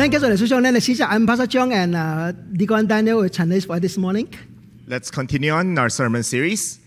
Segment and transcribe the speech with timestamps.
[0.00, 1.06] Thank you, Sushong and Shisha.
[1.10, 2.32] I'm Pastor Cheung and uh,
[2.86, 4.32] Daniel with Chinese for this morning.
[4.86, 6.78] Let's continue on our sermon series.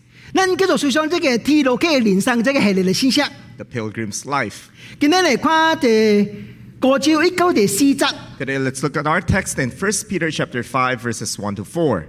[3.58, 4.72] the Pilgrim's Life.
[8.40, 12.08] Today, let's look at our text in 1 Peter chapter 5 verses 1 to 4.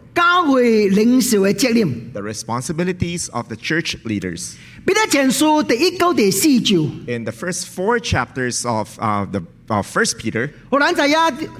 [2.15, 4.57] The responsibilities of the church leaders.
[7.07, 11.16] In the first four chapters of uh, the of 1 Peter, 我咱知影，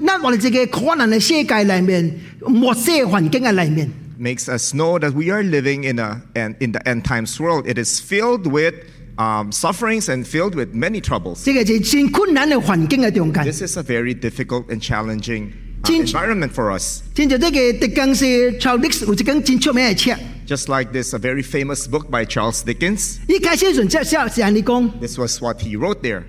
[0.06, 7.38] 咱我哋这个可能嘅世界里面，末世环境嘅里面， makes us know that we are living in a and in the end times
[7.40, 7.66] world.
[7.66, 8.74] It is filled with
[9.16, 11.44] um, sufferings and filled with many troubles.
[11.44, 13.44] 这个系真困难嘅环境嘅中间。
[13.44, 17.02] This is a very difficult and challenging uh, Change- environment for us.
[17.14, 18.24] 正就这个狄更斯
[18.58, 23.18] Charles 有一本真出名嘅册， Just like this, a very famous book by Charles Dickens.
[23.28, 26.24] 一开始阵即系是安尼讲， This was what he wrote there.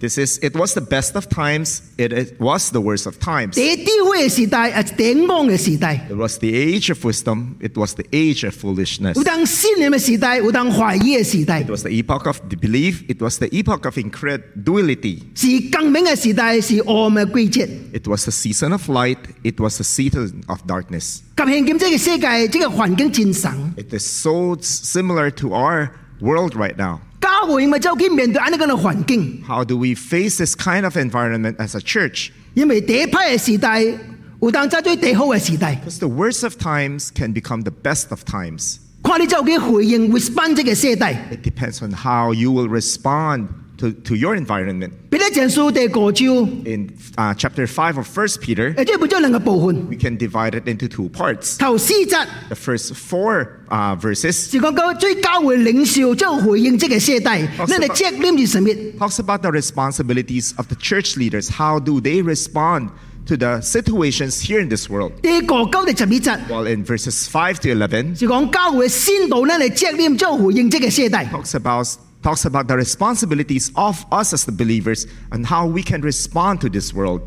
[0.00, 3.56] This is, it was the best of times, it, was the worst of times.
[6.10, 9.16] It was the age of wisdom, it was the age of foolishness.
[11.62, 15.22] It was the epoch of the belief, it was the epoch of incredulity.
[17.94, 21.22] It was the season of light, it was the season of darkness.
[23.78, 26.99] It is so similar to our world right now.
[27.21, 32.29] 教会咪走去面对安尼咁嘅环境， How do we face this kind of environment as a church?
[32.53, 33.83] 因为第歹嘅时代，
[34.41, 35.81] 有当走最第好嘅时代。
[35.83, 38.77] Because the worst of times can become the best of times.
[39.03, 41.13] 看你走去回应 respond 这个世代。
[41.31, 44.91] It depends on how you will respond to, to your environment.
[45.09, 46.25] 彼得前书第五章，
[46.65, 49.75] In uh, chapter 5 of 1 Peter, 诶，即系分咗两个部分。
[49.89, 51.57] we can divide it into two parts.
[51.57, 58.69] 头四节 The first four uh, verses 是讲到最教会领袖即系回应这个世代，哦你哋责任是什么？
[58.99, 61.49] talks about the responsibilities of the church leaders.
[61.49, 62.89] How do they respond
[63.27, 65.13] to the situations here in this world?
[65.21, 71.25] 第九到第十二节 Well, in verses 5 to 11, 是讲教会先导呢嚟责任即系回应这个世代。
[71.31, 71.87] talks about
[72.24, 76.68] talks about the responsibilities of us as the believers and how we can respond to
[76.70, 77.20] this world.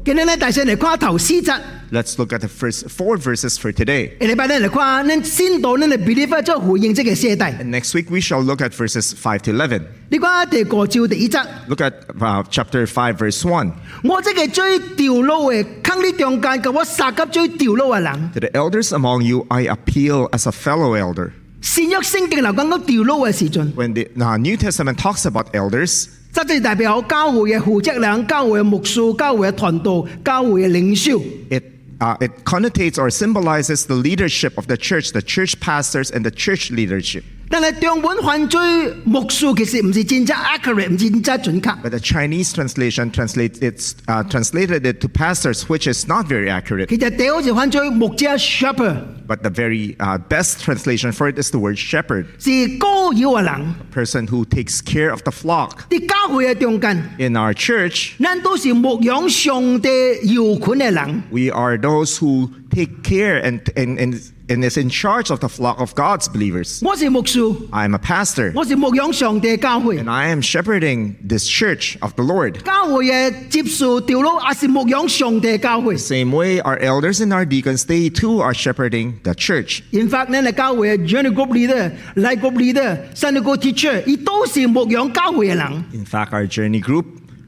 [1.91, 4.17] Let's look at the first four verses for today.
[7.61, 9.87] And next week we shall look at verses 5 to 11.
[11.69, 13.73] Look at uh, chapter 5 verse 1.
[18.33, 21.33] To the elders among you I appeal as a fellow elder.
[21.60, 31.22] 善约圣经嚟讲到掉路嘅时阵， When the uh, New Testament talks about elders, 即系代表教会嘅负责人、教会嘅牧师、教会嘅团队、教会嘅领袖。
[31.50, 31.62] it
[32.00, 36.30] uh, it connotates or symbolizes the leadership of the church, the church pastors and the
[36.30, 37.22] church leadership.
[37.54, 38.58] 但系中文犯罪
[39.04, 41.82] 牧师其实唔是真正 accurate，唔是真正准确。
[41.82, 46.48] But the Chinese translation translates it's uh, translated it to pastors, which is not very
[46.48, 46.86] accurate.
[46.86, 53.74] 其实第好是犯罪牧者 shepherd， But the very uh, best translation for it is the word shepherd, 是高要嘅人。
[53.92, 55.72] person who takes care of the flock.
[55.90, 59.88] 啲教会嘅中间， In our church, 咱都是牧养上帝
[60.34, 61.22] 摇款嘅人。
[61.30, 64.18] we are those who take care and, and, and,
[64.48, 66.80] and is in charge of the flock of God's believers.
[66.82, 67.38] 我是牧师，
[67.70, 69.98] I'm a pastor, 我是牧养上帝嘅教会。
[70.02, 72.62] and I am shepherding this church of the Lord.
[72.62, 75.96] 教会嘅接受条路，也是牧养上帝嘅教会。
[75.96, 79.82] Same way, our elders and our deacons, they too are shepherding the church.
[79.92, 85.84] In fact，咱嘅教会嘅 journey group leader、life group leader、Sunday school teacher，伊都是牧养教会嘅人。
[85.94, 87.04] In fact, our journey group,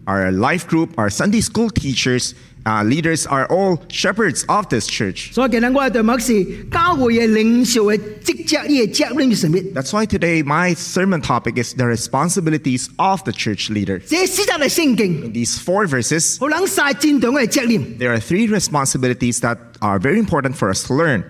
[0.06, 2.34] our life group, our Sunday school teachers,
[2.68, 5.32] uh, leaders are all shepherds of this church.
[5.34, 9.58] 所以今日我嘅题目是教会嘅领袖嘅职责，呢个责任是什么？
[9.74, 13.98] That's why today my sermon topic is the responsibilities of the church leader.
[13.98, 20.69] 这四节嘅圣经， In these four verses, 好能晒战长嘅责任， there are three responsibilities that are very important for
[20.69, 21.23] us to learn.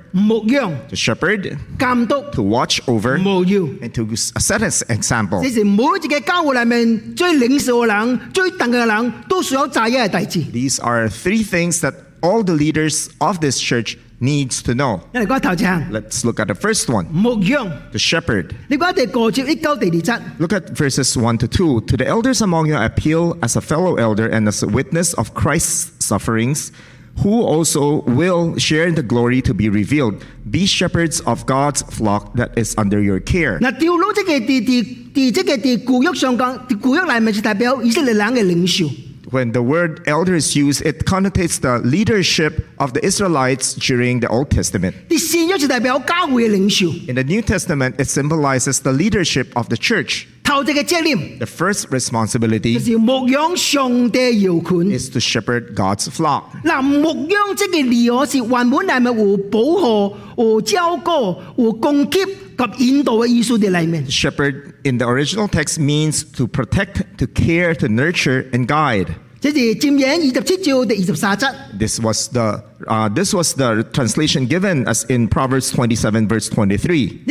[0.90, 1.58] To shepherd,
[2.34, 3.18] to watch over,
[3.82, 5.42] and to set an example.
[10.52, 15.02] These are three things that all the leaders of this church needs to know.
[15.90, 17.06] Let's look at the first one.
[17.94, 18.54] The shepherd.
[20.40, 21.82] Look at verses 1 to 2.
[21.82, 25.14] To the elders among you, I appeal as a fellow elder and as a witness
[25.14, 26.74] of Christ's sufferings
[27.23, 30.25] who also will share in the glory to be revealed.
[30.51, 33.59] Be shepherds of God's flock that is under your care.
[33.61, 38.91] 嗱掉佬即个第第第即个第古约上讲，第古约里面是代表以色列人嘅领袖。
[39.32, 44.28] when the word elder is used, it connotates the leadership of the Israelites during the
[44.28, 44.96] Old Testament.
[47.10, 50.28] In the New Testament, it symbolizes the leadership of the church.
[51.40, 52.88] The first responsibility is
[55.12, 56.56] to shepherd God's flock.
[64.10, 69.16] Shepherd in the original text means to protect, to care, to nurture and guide.
[71.80, 77.24] This was the uh, this was the translation given as in Proverbs 27 verse 23.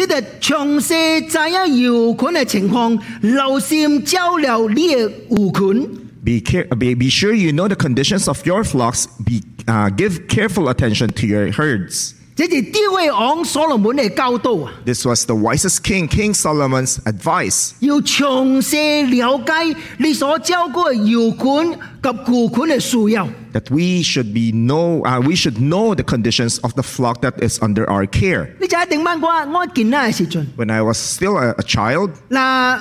[6.25, 9.07] Be, care, be, be sure you know the conditions of your flocks.
[9.25, 12.18] Be, uh, give careful attention to your herds.
[12.38, 14.74] 这是智慧王所罗门嘅教导啊！
[14.86, 17.74] This was the wisest king, King Solomon's advice.
[17.80, 23.28] 要详细了解你所照顾嘅摇群及顾群嘅需要。
[23.54, 27.34] That we should be know, uh, we should know the conditions of the flock that
[27.48, 28.48] is under our care.
[28.60, 32.80] 你就一定问我，我见仔嘅时阵， When I was still a, a child, 嗱，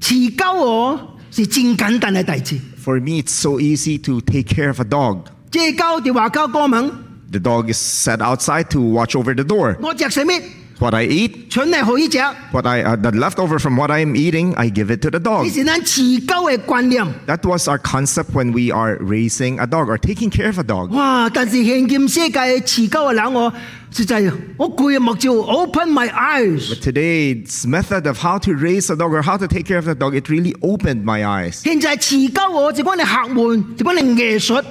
[0.00, 2.60] 持狗我是真简单嘅代志。
[2.84, 5.24] for me it's so easy to take care of a dog.
[5.50, 6.92] 这狗就话交过门，
[7.32, 9.76] The dog is set outside to watch over the door.
[9.80, 10.32] 我食什么，
[10.78, 12.18] What I eat, 蠢系可以食。
[12.52, 15.18] what I uh, the leftover from what I am eating, I give it to the
[15.18, 15.50] 呢 dog.
[15.50, 17.04] 是咱持狗嘅观念。
[17.26, 20.62] That was our concept when we are raising a dog or taking care of a
[20.62, 20.90] dog.
[20.94, 21.28] 哇！
[21.30, 23.52] 但是现今世界持狗嘅人，我
[23.92, 24.20] 实在
[24.58, 26.68] 我攰嘅目睭 open my eyes。
[26.68, 29.86] But today's method of how to raise a dog or how to take care of
[29.86, 31.62] the dog, it really opened my eyes.
[31.62, 34.62] 现在持狗我就讲你学问，就讲你艺术。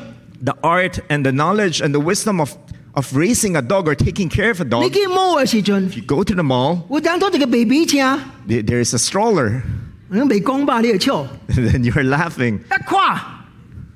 [0.43, 2.55] The art and the knowledge and the wisdom of,
[2.93, 4.89] of raising a dog or taking care of a 你 dog.
[4.93, 9.61] 去摸嘅时阵， You go to the mall, 会等到一个 baby 车， there there is a stroller,
[10.09, 10.81] 你未讲吧？
[10.81, 12.57] 你就笑， and then you're laughing.
[12.59, 13.21] 一跨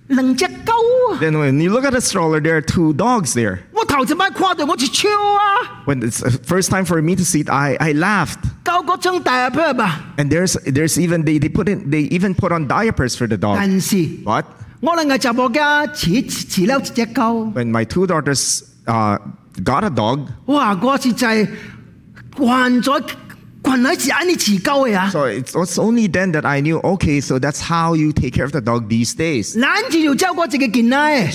[0.08, 0.74] 两只狗
[1.14, 1.20] 啊！
[1.22, 3.60] Then when you look at the stroller, there are two dogs there.
[3.74, 5.84] 我头一摆跨到我就笑啊！
[5.86, 8.40] When it's the first time for me to see it, I, I laughed.
[8.64, 13.28] 狗嗰张大片吧， And there's there's even they, they put in they even put on diapers for
[13.28, 13.58] the dog.
[13.58, 14.46] 但是 But
[14.85, 17.47] 我哋嘅直播间饲饲了一只狗。
[17.55, 19.19] When my two daughters、uh,
[19.65, 20.75] got a dog，哇！
[20.75, 21.49] 嗰次就系
[22.37, 23.03] 患咗。
[25.11, 28.53] So it was only then that I knew, okay, so that's how you take care of
[28.53, 29.57] the dog these days.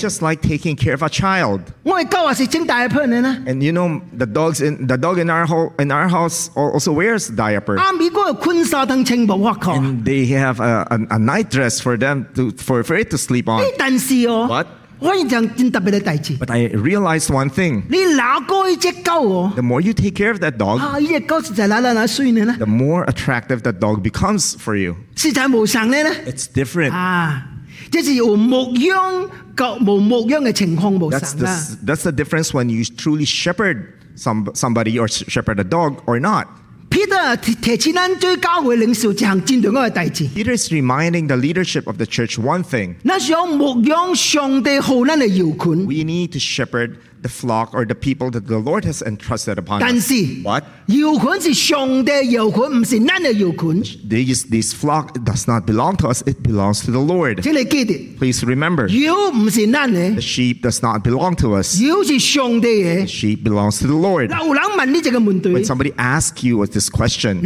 [0.00, 1.60] Just like taking care of a child.
[3.46, 6.92] And you know, the dogs in the dog in our ho- in our house also
[6.92, 7.80] wears diapers.
[9.76, 13.18] And they have a, a, a night dress for them to for, for it to
[13.18, 13.60] sleep on.
[14.48, 14.66] But
[14.99, 15.09] 是哦 What？
[15.11, 17.83] 我一样真特别嘅代志， But I realized one thing.
[17.89, 20.97] 你闹过呢只狗哦， The more you take care of that dog, 啊！
[20.97, 24.95] 呢只狗实在嗱嗱嗱衰呢， the more attractive that dog becomes for you.
[25.15, 26.09] 实在无神呢呢。
[26.25, 26.91] It's different.
[26.91, 27.45] 啊！
[27.91, 31.59] 即是有牧养及无牧养嘅情况无 That's 神 the, 啦。
[31.85, 33.83] that's the difference when you truly shepherd
[34.15, 36.47] some, somebody or shepherd a dog or not.
[36.89, 42.95] Peter 提提起咱对教会领袖一项真重要嘅代志， Peter is reminding the leadership of the church one thing.
[43.03, 46.91] 那想牧养上帝好咱嘅摇群， We need to shepherd
[47.22, 50.44] the flock or the people that the Lord has entrusted upon 但是, us.
[50.44, 50.64] What?
[54.08, 57.42] This, this flock does not belong to us, it belongs to the Lord.
[57.42, 61.78] Please remember, the sheep does not belong to us.
[61.78, 64.30] The sheep belongs to the Lord.
[64.30, 67.42] When somebody asks you this question,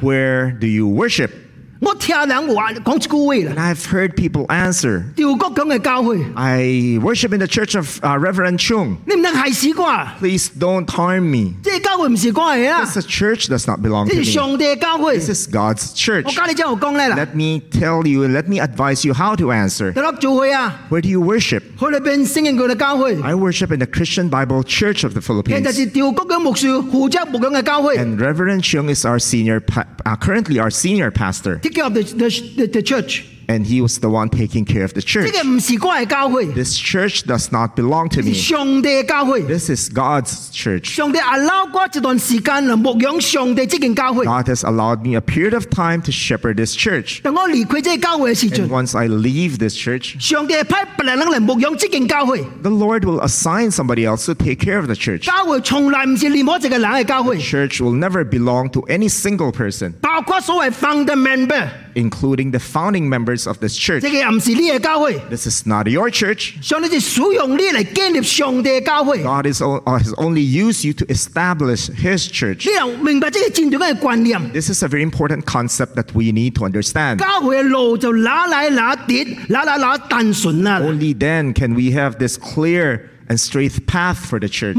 [0.00, 1.45] where do you worship?
[1.83, 3.09] 我听人话讲一句
[3.47, 8.59] 话 And 啦， I've heard people answer, 调国咁嘅教会， I worship in the church of uh, Reverend
[8.59, 8.97] Chung.
[9.07, 10.15] 你唔能害死我啊！
[10.19, 11.55] Please don't harm me.
[11.63, 14.23] 即系教会唔是我嘅啦， This church does not belong 呢 to 系 me.
[14.25, 15.17] 上帝嘅教会。
[15.17, 16.21] This is God's church.
[16.27, 19.91] 我教你之后讲咧啦， Let me tell you and let me advise you how to answer.
[19.91, 21.61] 就落做佢啊， Where do you worship?
[21.79, 25.73] 去里边圣人佢嘅教会， I worship in the Christian Bible Church of the 其实 Philippines.
[25.73, 31.59] 是调国嘅牧师负责牧养嘅教会 And Reverend Chung is our senior, pa- uh, currently our senior pastor.
[31.66, 33.35] ，take care of the the the, the church。
[33.47, 35.31] And he was the one taking care of the 呢 church.
[35.33, 38.33] 个唔是我嘅教会， This church does not belong to 系 me.
[38.33, 39.41] 上帝嘅教会。
[39.41, 40.85] This is God's church.
[40.85, 44.23] 上帝 allow 我一段时间嚟牧养上帝这间教会。
[44.23, 47.21] God has allowed me a period of time to shepherd this church.
[47.23, 52.45] 当我离开这个教会嘅时 And 阵， once I leave this church, 上帝派别人嚟牧养这间教会。
[52.61, 55.23] the Lord will assign somebody else to take care of the church.
[55.25, 63.09] 教会从来唔是任何一个人嘅教会， Church will never belong to any single person, 包括所谓 founder member， including the founding
[63.09, 64.01] members of this church.
[64.01, 65.19] 这个唔是呢个教会。
[65.29, 66.53] This is not your church.
[66.61, 69.23] 上帝是使用呢嚟建立上帝嘅教会。
[69.23, 72.65] God is, o- uh, has only used you to establish His church.
[72.69, 74.51] 你又明白这个战略嘅观念。
[74.51, 77.17] This is a very important concept that we need to understand.
[77.17, 80.79] 教会嘅路就哪来哪跌，哪哪哪单纯啦。
[80.79, 84.76] Only then can we have this clear and straight path for the church.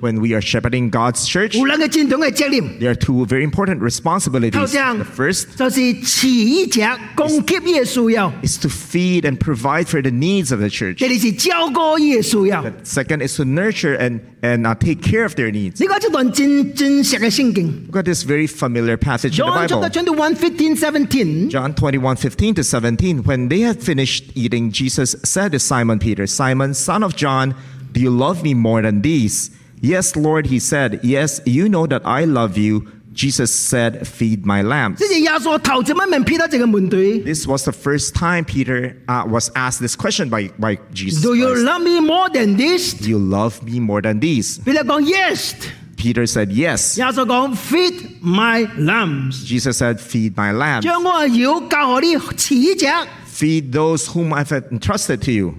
[0.00, 4.72] When we are shepherding God's church, there are two very important responsibilities.
[4.72, 5.48] The first
[7.72, 7.86] is,
[8.42, 11.00] is to feed and provide for the needs of the church.
[11.00, 15.80] The second is to nurture and, and uh, take care of their needs.
[17.86, 19.82] Look at this very familiar passage John in the Bible.
[19.82, 21.50] Chapter 21, 15, 17.
[21.50, 23.22] John 21, 15 to 17.
[23.24, 27.53] When they had finished eating, Jesus said to Simon Peter, Simon, son of John,
[27.91, 29.49] do you love me more than these?
[29.81, 30.99] Yes, Lord, he said.
[31.03, 32.87] Yes, you know that I love you.
[33.13, 34.99] Jesus said, Feed my lambs.
[34.99, 41.33] 呢是耶稣头一问问彼得这个问题 This was the first time Peter uh, was asked this question by, by Jesus.：Do
[41.33, 41.63] you Christ.
[41.65, 42.93] love me more than this？
[42.93, 44.59] Do you love me more than these?
[44.63, 45.53] 彼得讲 Yes。
[45.97, 46.95] Peter said, Yes.
[46.99, 50.81] 耶稣讲 Feed my lambs， Jesus said, Feed my lambs.
[50.83, 52.87] 将我嘅妖教学啲持者。
[53.27, 55.55] Feed those whom I've entrusted to you.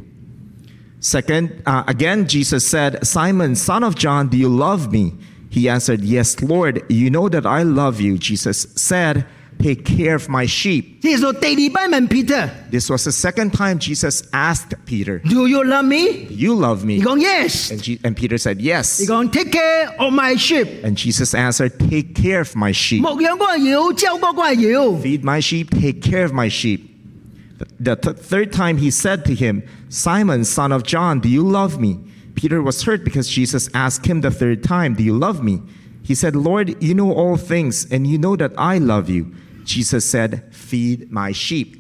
[1.03, 5.13] Second, uh, again, Jesus said, Simon, son of John, do you love me?
[5.50, 8.17] He answered, Yes, Lord, you know that I love you.
[8.17, 9.25] Jesus said,
[9.60, 11.01] Take care of my sheep.
[12.72, 16.24] This was the second time Jesus asked Peter, Do you love me?
[16.27, 16.95] You love me.
[16.95, 17.69] He going, Yes.
[17.69, 18.98] And, G- and Peter said, Yes.
[18.98, 20.67] He going, Take care of my sheep.
[20.86, 23.03] And Jesus answered, Take care of my sheep.
[25.01, 26.92] Feed my sheep, take care of my sheep.
[27.79, 31.79] The th- third time he said to him, Simon, son of John, do you love
[31.79, 32.00] me?
[32.36, 35.62] Peter was hurt because Jesus asked him the third time, Do you love me?
[36.01, 39.33] He said, Lord, you know all things, and you know that I love you.
[39.63, 41.79] Jesus said, Feed my sheep.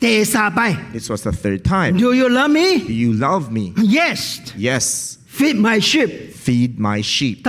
[0.93, 1.97] This was the third time.
[1.97, 2.79] Do you love me?
[2.79, 3.73] Do you love me?
[3.77, 4.53] Yes.
[4.55, 5.17] Yes.
[5.25, 6.31] Feed my sheep.
[6.31, 7.43] Feed my sheep.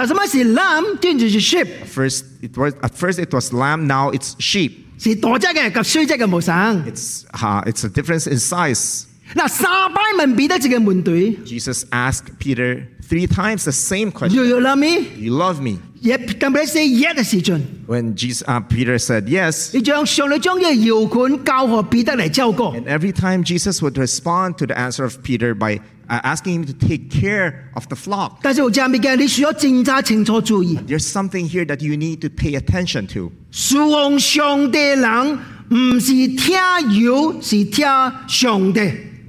[1.87, 3.87] First, it was at first it was lamb.
[3.87, 4.84] Now it's sheep.
[4.98, 6.84] 是大只嘅及衰只嘅无生。
[6.86, 9.04] It's uh, it's a difference in size.
[9.36, 14.36] 嗱，三班问彼得这个问题 Jesus asked Peter three times the same question.
[14.36, 15.06] ：Do you love me？
[15.16, 15.80] Do you love me?
[16.02, 22.76] 也特别是 yes 嘅时阵， When Jesus, uh, Peter said yes, 你将上帝将呢个摇款教学彼得嚟照顾。
[22.80, 26.66] and every time Jesus would respond to the answer of Peter by uh, asking him
[26.66, 28.38] to take care of the flock.
[28.42, 33.34] 但是有这样嘅，你需要真正清楚注意， There's something here that you need to pay attention to.
[33.52, 35.40] 侍奉上帝嘅人
[35.72, 36.56] 唔是听
[37.04, 37.86] 摇，是听
[38.30, 38.80] 上帝。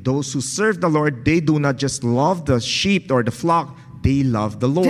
[0.05, 3.75] those who serve the Lord, they do not just love the sheep or the flock,
[4.03, 4.85] they love the Lord.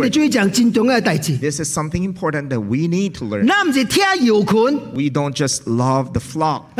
[1.39, 3.45] This is something important that we need to learn.
[4.93, 6.75] We don't just love the flock,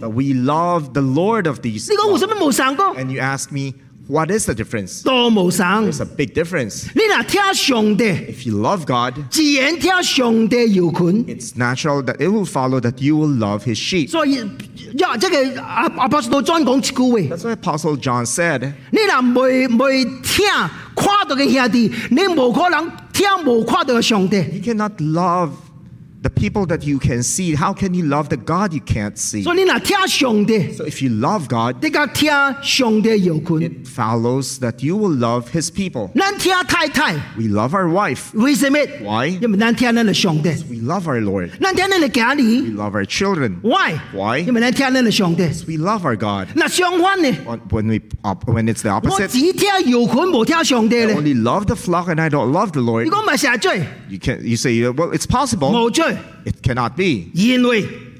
[0.00, 1.90] but we love the Lord of these.
[2.96, 3.74] And you ask me,
[4.07, 5.01] what is the difference?
[5.03, 5.85] 多无生。
[5.89, 6.87] There's a big difference.
[6.93, 11.13] 你若听上帝， If you love God, 自然听上帝摇款。
[11.25, 14.09] it's natural that it will follow that you will love his sheep.
[14.09, 14.35] 所以，
[14.97, 20.45] 呀，即系阿阿波士道 John 讲一句话： That's why Apostle John said, 你若未未听
[20.95, 24.37] 看到嘅兄弟，你无可能听无看到嘅上帝。
[24.37, 25.51] You cannot love
[26.23, 27.53] the people that you can see.
[27.53, 29.43] How can you love the God you can't see?
[29.43, 32.31] 所以你若听上帝， So if you love God, 你甲听
[32.61, 33.61] 上帝摇款。
[33.61, 36.09] it follows that you will love his people.
[36.15, 38.31] 咱听太太， We love our wife.
[38.35, 38.77] 为什么？
[39.03, 39.37] Why?
[39.41, 41.49] 因为咱听咱嘅上帝， We love our Lord.
[41.59, 42.75] 咱听咱嘅家 We 儿。
[42.77, 43.55] love our children.
[43.61, 43.99] Why？
[44.13, 44.39] Why?
[44.47, 45.43] 因为咱听咱嘅上帝。
[45.67, 46.47] We love our God.
[46.55, 47.29] 嗱，相反呢，
[47.69, 51.15] When we op- when it's the 我 opposite, 只听摇款，无听上帝 I 咧。
[51.17, 53.03] only love the flock and I don't love the Lord.
[53.03, 55.69] 如果唔系成日追， You can you say well it's possible.
[55.71, 56.06] 无追，
[56.44, 57.30] It cannot be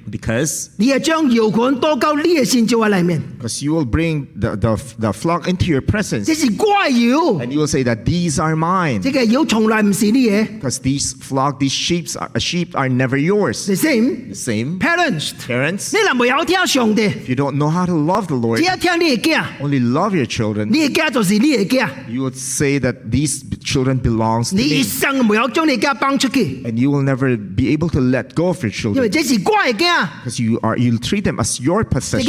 [0.10, 7.48] because 你系将摇款多到呢个先照喺里面， because you will bring the, the, the flock into your presence 这是怪摇， and
[7.51, 10.48] you will say that these are mine 这个摇从来唔是你嘅。
[10.60, 13.65] because these flock these sheep are, sheep are never yours.
[13.65, 15.92] The same The same parents， parents.
[15.94, 20.65] 你若未有听上帝， If you don't know how to love the Lord, 只系听你嘅囝， only love your children.
[20.70, 27.03] 你嘅囝就是你嘅囝， You would say that these children belongs to 你一 me 生没有将你嘅囝放出去， and you will
[27.03, 30.99] never be able to let go of your 因为 children 这是我嘅囝， because you are you
[30.99, 32.26] treat them as your possession.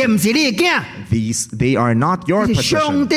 [1.09, 3.07] These they are not your possession.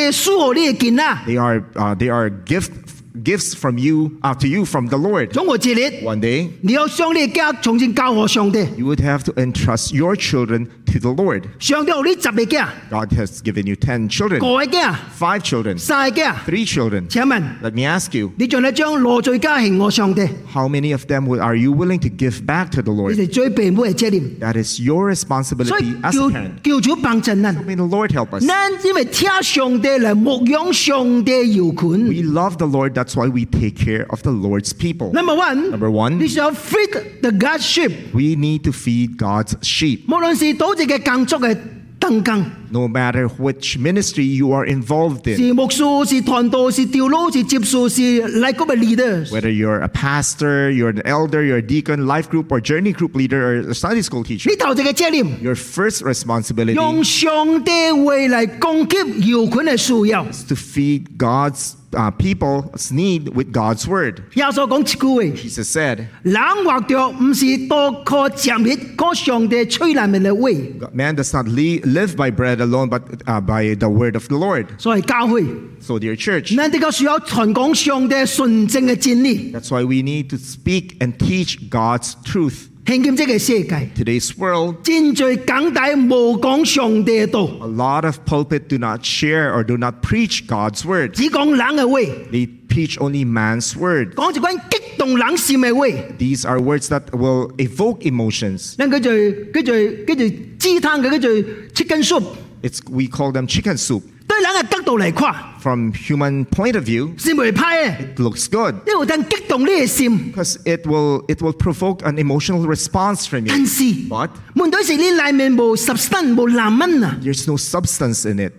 [1.26, 5.27] They are uh, they are gift gifts from you uh, to you from the Lord.
[5.31, 11.43] 总有一日， One day 你要将你嘅囝重新交给上帝， you would have to entrust your children to the Lord.
[11.60, 16.34] 上帝有你十个囝， God has given you ten children, 个嘅囝， five children, 三个囝。
[16.46, 17.07] three children.
[17.07, 20.22] 请问 Let me ask you, 你仲系将罗罪家献我上帝？
[20.53, 23.15] how many of them would, are you willing to give back to the 你 Lord?
[23.15, 26.51] 系最父母嘅责任， That is your 所 responsibility 以 as 叫 a parent.
[26.63, 27.55] 叫主帮衬咱。
[27.65, 28.46] May the Lord help us.
[28.46, 32.00] 咱因为听上帝嚟牧养上帝摇款。
[32.07, 32.93] We love the Lord.
[32.93, 35.12] That's why we take care of the Lord's people.
[35.12, 40.05] Number one， Number one 你需要 feed the God sheep， We need to feed God's sheep.
[40.07, 41.57] 无论是倒一个工作嘅
[42.00, 45.38] 灯工， no matter which ministry you are involved in.
[45.38, 48.01] 是牧师、是传道、是调佬、是接数、是
[48.39, 49.29] like 嘅 leaders。
[49.29, 53.15] Whether you're a pastor, you're an elder, you're a deacon, life group, or journey group
[53.15, 58.98] leader, or a Sunday school teacher, 呢头一个责任， your first responsibility 用上帝话嚟供给
[59.29, 60.25] 摇款嘅需要。
[60.31, 64.19] is to feed God's uh, people's need with God's word.
[64.36, 65.38] 耶稣讲一句话。
[65.38, 70.89] Jesus said, 人活着唔是多靠食物，靠上帝吹嚟面嘅话。
[70.93, 74.38] Man does not li- live by bread alone, but uh, by the word of the
[74.38, 74.67] Lord.
[74.77, 75.43] 所以教会，
[75.79, 82.67] So, dear church, 咱哋个需要传讲上帝纯正嘅真理， that's why we need to speak and teach God's truth.
[82.86, 90.48] 现今这个世界， Today's world, 真最简单无讲上帝嘅道， a lot of pulpit do not share or do not preach
[90.48, 91.12] God's word.
[91.12, 92.00] 只讲人嘅话，
[92.31, 94.13] They preach only man's word.
[94.13, 96.15] 讲一关激动人心嘅话。
[96.17, 98.75] These are words that will evoke emotions.
[98.77, 99.12] 咱叫做
[99.53, 101.31] 叫做叫做鸡汤嘅叫做
[101.75, 102.24] chicken soup，
[102.62, 104.01] It's we call them chicken soup.
[104.27, 110.31] 对人嘅角度嚟看 From human point of view, 是未歹嘅， it looks good 因为等激动你嘅心。
[110.34, 113.65] because it will it will provoke an emotional response from 但 you.
[113.65, 118.51] 是 But 问题是你里面无 substance 无难蚊啊， there's no substance in it.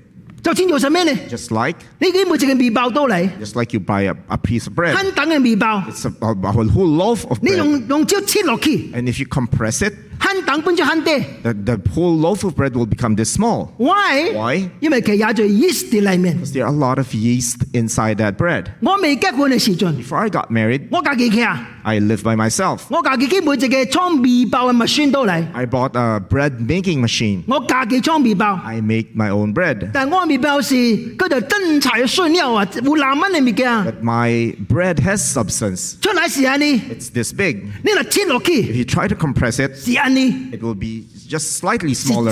[0.43, 1.13] 就先做什么呢？
[1.29, 4.95] Just like 你几每一个面包都嚟， just like you buy a, a piece of bread.
[4.95, 7.57] 很等嘅面包， It's a, a, a whole loaf of 你 bread.
[7.57, 11.11] 用用招切落去， And if you compress it, 很等变咗很低。
[11.43, 13.69] the, the whole loaf of bread will become this small.
[13.79, 14.33] Why？
[14.35, 14.69] Why?
[14.81, 16.37] 因为佢有做 yeast 喺里面。
[16.39, 18.67] Because there are a lot of yeast inside that bread.
[18.81, 22.81] 我未结婚嘅时阵， Before I got married, 我家己去啊， I lived by myself.
[22.91, 27.43] 我家己去每一个装面包嘅 machine 都嚟， I bought a bread making machine.
[27.47, 28.59] 我家己装面包。
[28.65, 29.89] I make my own bread.
[29.93, 33.69] 但系我嘅面包是叫做真材实料啊，有难蚊嘅物件。
[33.71, 35.95] But my bread has substance.
[36.01, 37.59] 出嚟是安尼， It's this big.
[37.85, 40.12] 你嚟切落 If 去 you try to compress it, 是安尼，
[40.54, 42.32] it will be just slightly smaller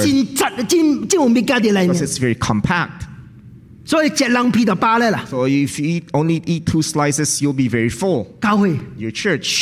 [1.88, 3.06] because it's very compact.
[5.28, 8.26] So if you eat, only eat two slices, you'll be very full.
[8.96, 9.60] Your church.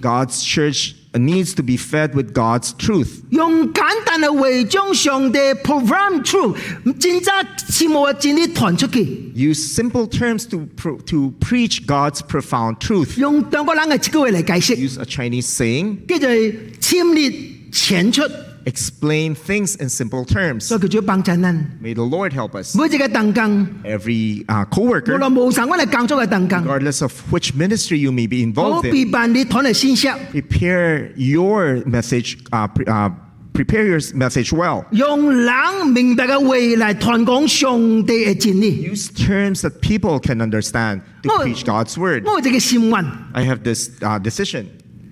[0.00, 3.21] God's church needs to be fed with God's truth.
[3.29, 6.55] 用简单嘅话将上帝 program truth
[6.99, 13.17] 真真切无嘅真理传出去， Use simple terms to, pro- to preach God's profound truth.
[13.17, 17.31] 用两个人嘅一句话嚟解释， Use a Chinese saying, 叫做签列
[17.71, 18.21] 浅出，
[18.65, 20.61] explain things in simple terms.
[20.61, 21.77] 所以叫做帮衬人。
[21.81, 22.75] May the Lord help us.
[22.75, 28.85] 每一个邓更， Every uh, 无 coworker, 论无神，我哋工作嘅邓更， regardless of which ministry you may be 我 involved
[28.87, 33.11] in, 必办你传嚟信息， prepare your message, uh, pre- uh,
[33.53, 34.83] prepare your message well.
[34.91, 35.53] 用人
[35.93, 38.89] 明白嘅话嚟传讲上帝嘅真理。
[38.91, 41.43] Use terms that people can understand to Oh.
[41.45, 42.23] preach God's word.
[42.25, 44.65] 我有一个心愿， I have this uh, decision,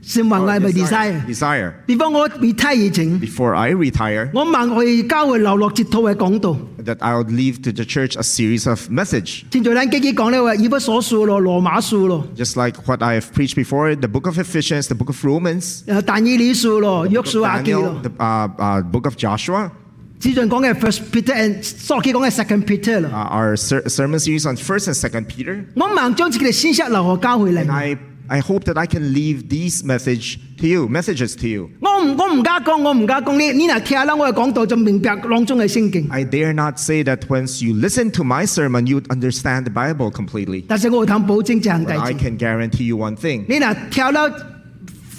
[0.08, 1.26] 心愿我系咪 desire？
[1.26, 1.74] desire.
[1.86, 6.58] 比方我 retire 以前， Before I retire, 我问我哋教会留落一套嘅讲道。
[6.84, 9.44] that I would leave to the church a series of message.
[9.50, 15.26] 现在咱自己讲咧话，以弗所书咯，罗马书咯， Just like what I have preached before, the book of Ephesians, the book of
[15.26, 18.02] Romans, 诶但以理书咯，约 book 书 of 亚记 Daniel, 咯。
[18.04, 19.72] the uh, uh, book of Joshua,
[20.20, 23.10] 之前讲嘅 First Peter and 所记讲嘅 Second Peter uh, 咯。
[23.32, 25.64] our ser- sermon series on 1st and 2nd Peter.
[25.76, 27.98] 我盲将自己嘅信息留学教会 And 嚟。
[28.30, 31.70] I, I hope that I can leave these message to you, messages to you.
[31.82, 36.08] 我唔我唔加讲，我唔加讲，你你嗱听啦，我嘅讲道就明白当中嘅圣经。
[36.10, 39.72] I dare not say that once you listen to my sermon, you would understand the
[39.72, 40.64] Bible completely.
[40.68, 43.46] 但是我会谈保证这样 But I 大 can guarantee you one thing.
[43.48, 44.22] 你嗱听啦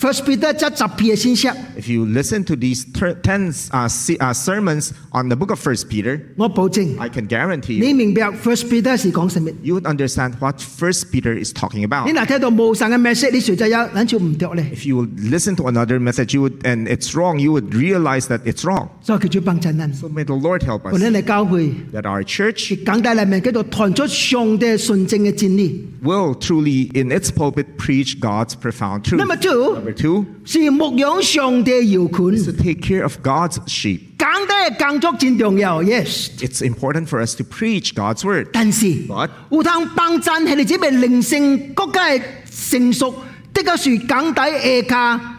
[0.01, 5.29] First Peter 即十篇嘅信息， If you listen to these ter- 10 uh, se- uh, sermons on
[5.31, 9.51] the book of 1 Peter, 我保证 I can guarantee 你 you, 明白 First Peter 是讲什么。
[9.63, 12.07] you would understand what 1 Peter is talking about.
[12.07, 17.53] 你嗱听到无神嘅 message，你实在有谂住唔对咧， If you would listen to another message you would, and it's wrong, you
[17.53, 18.89] would realize that it's wrong.
[19.01, 19.95] 所以叫做帮衬人。
[19.95, 21.73] So may the Lord help 我 us 哋嚟教会。
[21.95, 25.89] that our church 简单嚟明，叫做传出上帝纯正嘅真理。
[26.03, 29.17] will truly, in its pulpit, preach God's profound truth.
[29.19, 32.44] Number two Number two 是牧養上帝羊群。
[32.46, 34.00] to take care of God's sheep.
[34.18, 36.30] 簡單嘅工作真重要，yes。
[36.40, 38.50] It's important for us to preach God's word.
[38.54, 42.22] 但是 But 有通幫襯係你只係靈性國家嘅
[42.70, 43.16] 成熟，
[43.54, 45.36] 的確是讲底下家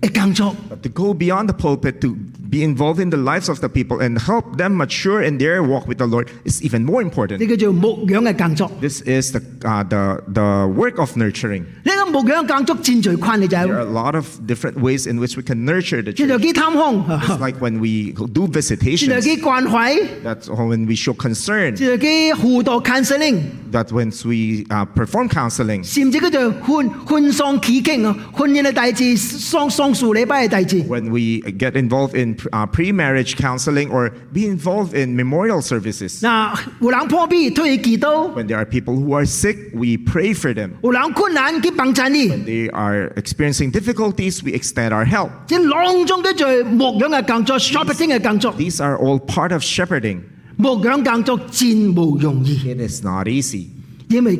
[0.00, 0.56] 嘅工作。
[0.70, 2.16] But to go beyond the pulpit to
[2.49, 5.87] be involved in the lives of the people and help them mature in their walk
[5.87, 7.39] with the Lord is even more important.
[7.39, 8.71] 呢叫做牧养嘅工作。
[8.81, 11.61] This is the, uh, the, the work of nurturing.
[11.83, 16.01] 呢个 牧养耕作战最困嘅就 There are 系， a lot of different ways in which we can nurture
[16.01, 16.41] the 战就 church.
[16.41, 21.73] 几探 It's 访， like when we do 战就 visitations, 几关怀， that's when we show concern,
[21.73, 23.41] 战就几辅导 counseling。
[23.71, 30.77] that when we uh, perform counseling, 甚至叫做欢欢丧祈敬啊，婚姻嘅大事、丧丧树礼拜嘅大事。
[30.87, 36.21] when we get involved in uh, pre-marriage counseling or be involved in memorial services.
[36.21, 40.71] 嗱，有人破壁推去祈祷， When there are people who are sick, we pray for them.
[40.83, 45.29] 有人困难去帮衬你， They are experiencing difficulties, we extend our help.
[45.47, 48.53] 即系两种叫做牧养嘅工作、shepherding 嘅工作。
[48.55, 50.19] These are all part of shepherding.
[50.57, 53.67] 牧养工作战无容易， It is not easy
[54.09, 54.37] 因为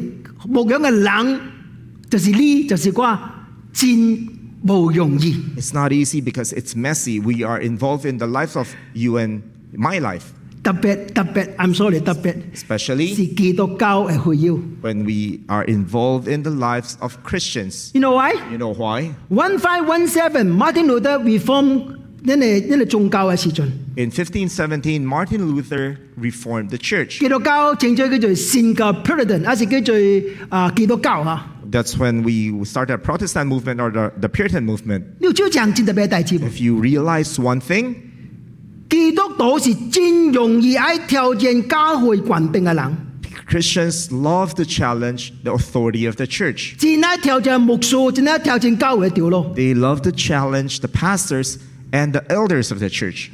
[0.47, 1.39] 牧养嘅人
[2.09, 3.17] 就是呢，就是啩
[3.73, 4.27] 战
[4.63, 5.35] 无容易。
[5.57, 7.19] It's not easy because it's messy.
[7.21, 9.41] We are involved in the life of you and
[9.73, 10.23] my life,
[10.61, 14.53] 特别特别，I'm sorry，特别 especially 是基督教嘅需要。
[14.81, 17.91] when we are involved in the lives of Christians.
[17.93, 18.33] You know why?
[18.51, 19.11] You know why?
[19.29, 27.19] One five one seven Martin Luther reform 因为因为宗教嘅时阵， In 1517, Martin Luther reformed the church.
[27.19, 29.95] 基督教正在叫做圣教 Puritan，还是叫做
[30.49, 31.45] 啊基督教吓。
[31.73, 35.03] That's when we started a Protestant movement or the, the Puritan movement.
[35.19, 37.95] 你要朝正战特别大字喎， If you realize one thing,
[38.89, 42.97] 基督徒是真容易喺挑战教会权柄嘅人，
[43.47, 46.75] Christians love to challenge the authority of the church.
[46.77, 49.53] 真系挑战牧师，真系挑战教会嘅条路。
[49.55, 51.57] They love to challenge the pastors
[51.91, 53.29] and the elders of the church.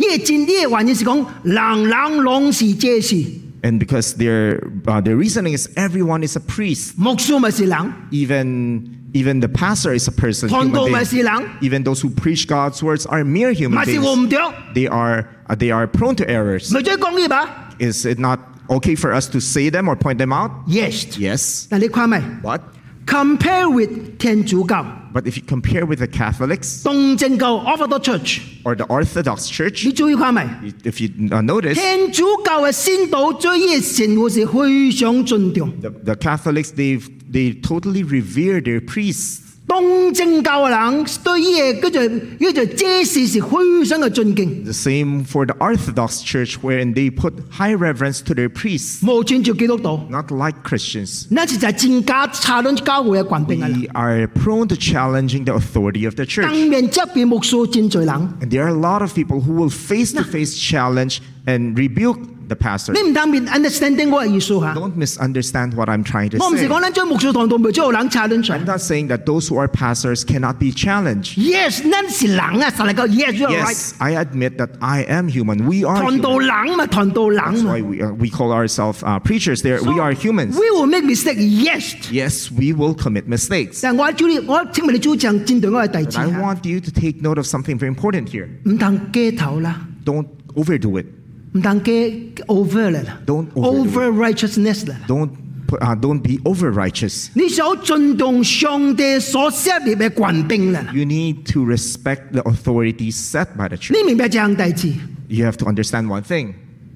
[3.60, 6.94] 呢个真啲嘅原因是讲人人拢是这事， And because their, uh, their reasoning is everyone is a priest.
[6.98, 10.50] 牧师咪是人， Even, even the pastor is a person.
[10.50, 11.06] 传 human 道咪 being.
[11.10, 14.20] 是人， Even those who preach God's words are mere human 咪是活 beings.
[14.26, 14.38] 唔着，
[14.74, 16.72] They are, uh, they are prone to errors.
[16.74, 20.52] 咪再讲呢吧 Is it not okay for us to say them or point them out?
[20.68, 21.66] ？Yes， Yes.
[21.70, 22.62] 但你看咪 But,
[23.10, 28.86] compare with 天主教、 but if you compare with the Catholics 东正教 Orthodox Church， or the
[28.86, 30.44] Orthodox Church, 你注意看咪？
[30.84, 37.00] if you uh, notice, 天主教嘅先导对呢个神父是非常尊重， the, the Catholics, they
[37.32, 39.42] they totally revere their priests.
[39.68, 49.04] 东正教嘅人对呢个叫做叫做这事是非常嘅尊敬， The same for the Orthodox Church, wherein they put high reverence to their priests,
[49.04, 51.26] 冇尊重基督徒， not like Christians.
[51.32, 53.82] 那是就系战家查论教会嘅权柄嘅人。
[53.82, 56.70] We are prone to challenging the authority of the 当 church.
[56.70, 61.76] 面侧边牧师战罪人， And there are a lot of people who will face to face challenge and
[61.76, 62.94] rebuke the pastor.
[62.94, 64.74] 你唔当面 understanding 我嘅意思吓。
[64.76, 66.68] Don't misunderstand what I'm trying to 我唔是 say.
[66.70, 68.66] 讲咱做牧师堂度未做人查论 I'm 上。
[68.66, 71.38] not saying that those who are pastors cannot be challenged.
[71.38, 73.74] Yes，咱是人啊，实嚟讲 Yes you are right。
[73.74, 75.64] Yes, I admit that I am human.
[75.66, 76.68] We are 谈到 human.
[76.68, 77.72] 人嘛，谈到 That's 人嘛。
[77.74, 79.62] why we, uh, we call ourselves uh, preachers.
[79.62, 80.56] There, we are humans.
[80.58, 81.38] We will make mistake.
[81.40, 81.96] Yes。
[82.12, 83.80] Yes, we will commit mistakes.
[83.82, 88.48] 但系我主你，我请问你主张针对我嘅弟 But 子 I 啊， want you to take note of something very important here.
[88.66, 90.26] 唔通鸡头啦， Don't
[90.56, 91.06] overdo it.
[91.54, 93.96] 唔通鸡 over 啦啦 Don't overdo it.
[93.96, 94.96] over righteousness 啦。
[95.08, 95.30] Don't
[95.68, 97.30] put, uh, don't be over righteous.
[97.34, 100.86] 你想尊重上帝所设立嘅权柄啦。
[100.94, 103.94] You need to respect the authorities set by the church.
[103.98, 104.94] 你明白这样弟子？
[105.28, 106.54] You have to understand one thing.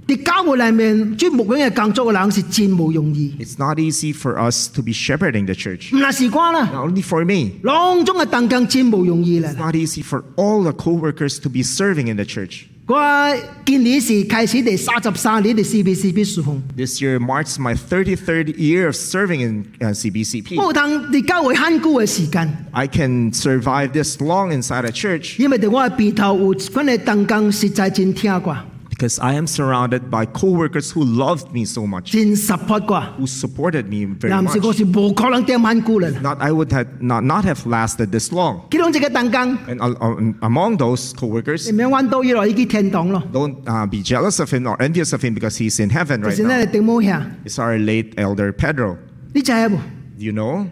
[0.08, 5.96] 啲教会里面做牧养嘅工作嘅人是真冇容易， It's not easy for us to be shepherding the church.
[5.96, 7.52] 唔系时光啦， Not only for me.
[7.64, 12.64] 两种嘅当更真冇容易啦 It's。not easy for all the co-workers to be serving in the church.
[12.87, 20.63] 我今年是開始第三十三年的 CBCP 事奉，This year marks my 33rd year of serving in uh, CBCP.
[20.63, 28.55] 我能喺教會很久嘅時間，I can survive this long inside a church 因為對我嘅鼻頭有嗰個當更實在真聽過，
[28.94, 33.02] because I am surrounded by co-workers who loved me so much, 真 support 过。
[33.18, 34.68] who supported me very 嗱，唔是 much.
[34.68, 36.10] 我是冇可能点很久啦。
[36.22, 38.62] Not I would have not, not have lasted this long.
[38.72, 44.78] 其中一个当更， And uh, uh, among those co-workers, 你咪揾到以来已经天堂咯， don't uh, be jealous of him or
[44.80, 46.48] envious of him because he's in heaven 就 right 是 now.
[46.50, 48.98] 咧定冇下， It's our late elder Pedro.
[49.34, 49.78] 你知冇？
[50.18, 50.66] You know,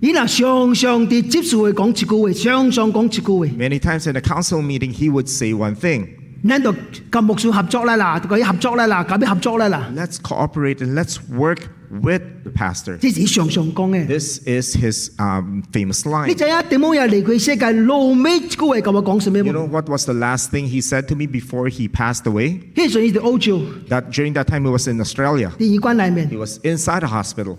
[0.00, 3.46] 伊嗱常常地接受佢讲一句话，常常讲一句话。
[3.56, 6.06] many times in a council meeting, he would say one thing.
[6.48, 6.72] 咱就
[7.10, 12.96] 跟牧师合作啦啦，嗰啲合作啦啦，咁啲合作啦啦， Let's cooperate and let's work with the pastor.
[12.98, 14.06] 即是常常讲嘅。
[14.06, 16.34] This is his um, famous 你 line.
[16.38, 16.62] 知啊？
[16.62, 19.52] 点冇人离佢世界路尾嗰个咁我讲什么 You 冇？
[19.52, 22.58] know what was the last thing he said to me before he passed away?
[22.74, 25.50] 呢阵喺澳洲 That during that time he was in Australia.
[25.58, 27.56] 电影馆里面 He，was inside a hospital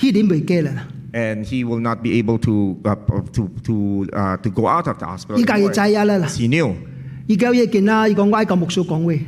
[0.00, 0.86] 呢点未记啦。
[1.12, 2.94] and he will not be able to uh,
[3.32, 5.36] to to uh, to go out of the hospital.
[5.36, 5.74] 依家要 anymore.
[5.90, 6.72] 制啊啦啦， He knew.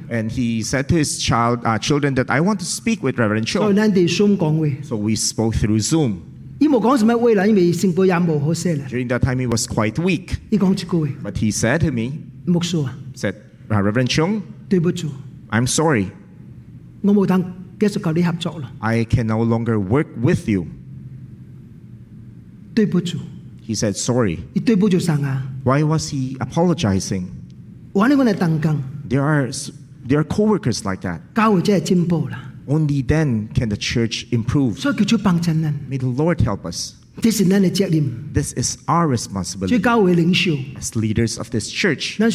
[0.09, 3.45] And he said to his child, uh, children that I want to speak with Reverend
[3.45, 3.59] Cho.
[4.83, 6.21] So we spoke through Zoom.
[8.89, 10.37] During that time, he was quite weak.
[11.21, 12.23] But he said to me,
[13.15, 13.35] said,
[13.69, 14.43] uh, Reverend Chung,
[15.51, 16.11] I'm sorry.
[18.81, 20.67] I can no longer work with you.
[23.61, 24.39] He said, sorry.
[25.63, 27.31] Why was he apologizing?
[29.07, 29.49] There are
[30.05, 31.21] there are coworkers like that.
[32.67, 34.77] Only then can the church improve.
[35.87, 36.95] May the Lord help us.
[37.21, 37.41] This
[38.53, 39.77] is our responsibility.
[40.77, 42.27] As leaders of this church, we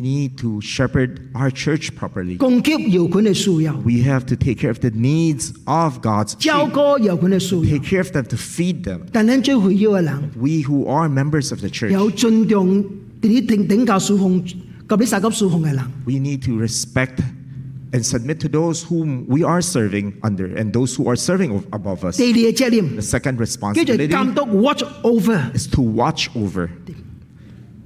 [0.00, 2.36] need to shepherd our church properly.
[2.38, 6.52] We have to take care of the needs of God's sheep.
[6.52, 9.06] Take care of them to feed them.
[10.36, 11.90] We who are members of the church
[13.23, 14.55] 有尊重啲顶顶教侍奉及
[14.87, 15.77] 啲撒级侍奉嘅人。
[16.05, 17.17] we need to respect
[17.91, 21.63] and submit to those whom we are serving under and those who are serving o-
[21.71, 22.17] above us.
[22.17, 25.51] 第二嘅责任 The second 叫做 responsibility 监督 watch over。
[25.55, 26.69] is to watch over.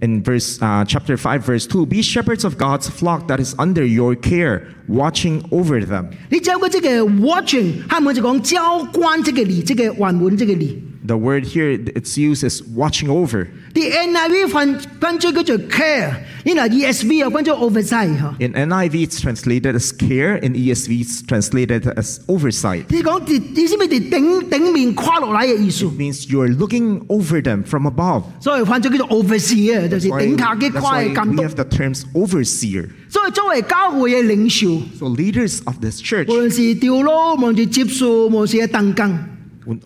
[0.02, 3.86] In verse uh, chapter 5 verse 2, be shepherds of God's flock that is under
[3.86, 6.08] your care, watching over them.
[6.30, 10.78] 你只有嗰即嘅 watching，系咪就讲交关即嘅字，即嘅还满即嘅字？
[11.08, 13.48] The word here it's used as watching over.
[13.74, 16.12] 啲 NIV 翻翻咗叫做 care，
[16.46, 18.34] 呢嗱 ESV 又翻咗 oversight 嗬。
[18.40, 22.86] In NIV it's translated as care, in ESV it's translated as oversight.
[22.90, 28.24] 你讲啲意思咪啲顶顶面跨落嚟嘅意思 It，means you're looking over them from above.
[28.40, 31.44] 所以翻咗叫做 overseer 啊，就 That's 是 why, 顶下嘅 that's 跨 why 嘅监 we 督。
[31.44, 32.88] have the terms overseer.
[33.10, 39.20] 所以作为教会嘅领袖， So leaders of this church, 无论是调路，无论是接数，无论是邓更，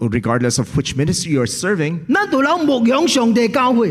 [0.00, 2.06] regardless of which ministry you are serving,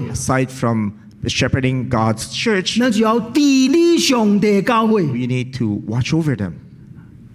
[0.09, 2.77] aside from shepherding God's church,
[5.11, 6.70] we need to watch over them.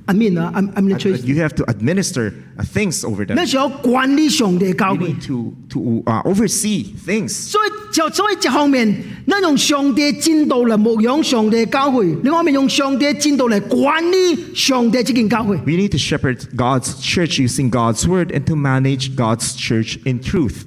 [0.08, 1.16] I mean 啊，I'm I'm not sure。
[1.16, 3.36] You have to administer uh, things over them.
[3.36, 5.08] 咱就有管理上帝嘅教 You 会。
[5.14, 7.30] need to, to uh, oversee things.
[7.30, 8.94] 所以就所以一方面，
[9.28, 15.58] 咱用上帝嘅战道嚟牧养上帝嘅教会；另外一面用上帝嘅战道嚟管理上帝这件教会。
[15.58, 20.20] We need to shepherd God's church using God's word and to manage God's church in
[20.20, 20.66] truth.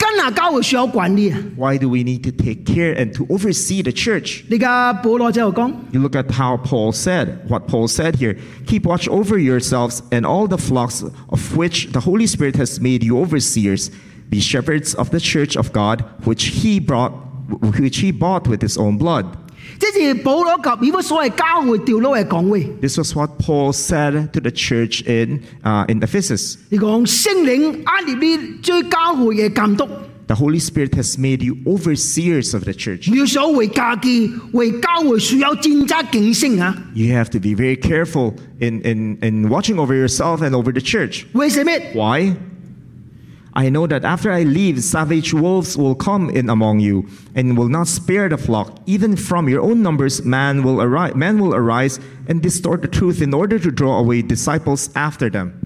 [0.00, 1.38] 跟下教会需要管理啊！
[1.56, 4.42] Why do we need to take care and to oversee the church?
[4.48, 8.36] 你家保罗就讲： You look at how Paul said, what Paul said here.
[8.66, 13.02] Keep watch over yourselves and all the flocks of which the Holy Spirit has made
[13.02, 13.90] you overseers.
[14.28, 17.12] Be shepherds of the church of God, which he brought,
[17.78, 19.36] which he bought with his own blood.
[22.81, 26.57] This was what Paul said to the church in, uh, in Ephesus.
[30.27, 33.07] The Holy Spirit has made you overseers of the church.
[36.93, 40.79] You have to be very careful in, in, in watching over yourself and over the
[40.79, 41.27] church.
[41.93, 42.37] Why?
[43.53, 47.67] I know that after I leave, savage wolves will come in among you and will
[47.67, 48.79] not spare the flock.
[48.85, 53.33] Even from your own numbers, man will, arise, will arise and distort the truth in
[53.33, 55.59] order to draw away disciples after them.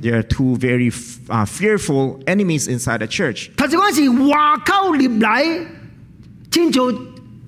[0.00, 0.90] There are two very
[1.28, 3.50] uh, fearful enemies inside the church.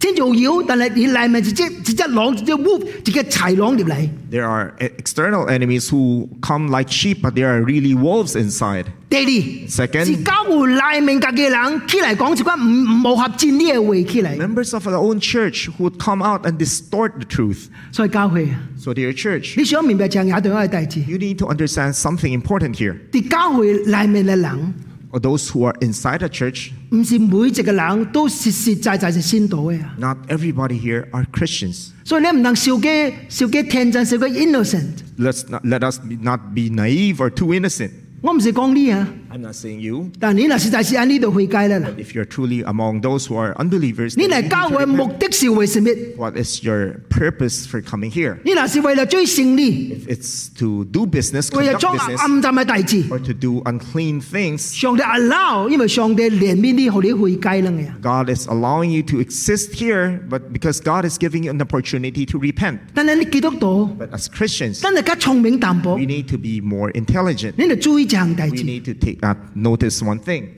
[0.03, 4.09] 头先嗰时话沟入嚟，天做天做妖，但系你里面就即只只狼，只 wolf，只嘅豺狼入嚟。
[4.31, 8.85] There are e- external enemies who come like sheep, but there are really wolves inside.
[9.09, 17.25] 第二， Second 是教会里面嘅人起嚟讲一关唔唔无合战呢嘅话起嚟， Members of our own church who would come out and distort the
[17.27, 17.65] truth.
[17.91, 22.95] 所以教会啊， So, dear church, 你想明白就系对我嘅弟子， you need to understand something important here.
[23.11, 24.73] 啲教会里面嘅人，
[25.13, 31.87] Or those who are inside the church, 唔是每一个人都实实在在系先到嘅啊， not everybody here are Christians.
[32.05, 34.97] 所以你唔能少嘅少嘅天真，少嘅 innocent。
[35.17, 37.89] Let's not, let us be, not be naive or too innocent.
[38.21, 40.09] 我唔是讲你啊， I'm not saying you.
[40.19, 41.89] 但你嗱实在是喺呢度去街啦啦。
[41.97, 44.75] If you're truly among those who are unbelievers, 你 then you 嚟 need 教 to
[44.77, 45.17] 会嘅目 repent.
[45.19, 45.89] 的是为什么？
[46.17, 48.37] what is your purpose for coming here?
[48.43, 53.03] 你嗱是为了追胜利， If it's to do business, 为了 conduct 装 business, 暗淡嘅大字。
[53.09, 58.01] or to do unclean things, 上帝 allow，因为上帝怜悯你，学你去街啦嘅。
[58.01, 62.25] God is allowing you to exist here, but because God is giving you an opportunity
[62.25, 62.79] to repent.
[62.93, 67.53] 但系你基督徒， But as Christians, 真系更聪明淡薄 we，need to be more intelligent.
[67.57, 68.63] 你就注意一项大 We 字。
[68.63, 70.52] need to take uh, notice one thing.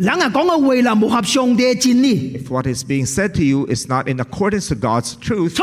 [2.34, 5.54] If what is being said to you is not in accordance to God's truth,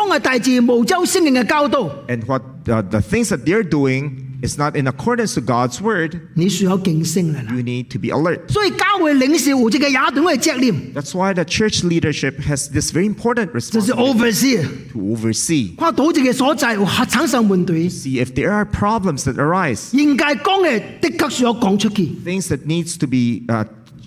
[2.08, 7.55] and what the things that they're doing it's not in accordance to God's word, 你需要警醒了啦。
[7.55, 8.51] you need to be alert.
[8.53, 14.69] 所以教会领袖有一个亚当嘅责任， That's why the church leadership has this very important 就是 responsibility overseer。
[14.93, 23.07] to oversee, 看到一个所在有产生问题， see if there are problems that arise, 应该讲嘅的确需要讲出去， things that needs to
[23.07, 23.65] be uh,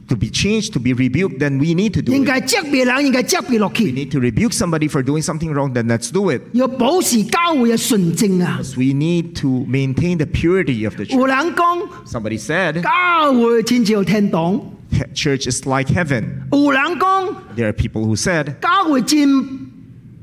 [0.08, 2.28] to be changed, to be rebuked, then we need to do 应 it.
[2.28, 6.42] 该责备人，应该责备落 We 去， need to rebuke somebody for doing something wrong, then let's do it.
[6.54, 8.60] 要保持教会嘅纯正啊！
[8.60, 11.16] Because we need to maintain the purity of the church.
[11.18, 14.60] 有人讲 Somebody said, 教会天朝天堂，
[14.92, 16.26] "He- church is like heaven.
[16.52, 19.60] 有人讲 There are people who said 教会占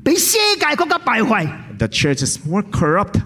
[0.03, 1.47] 比世界更加败坏。
[1.79, 3.19] the church is more corrupt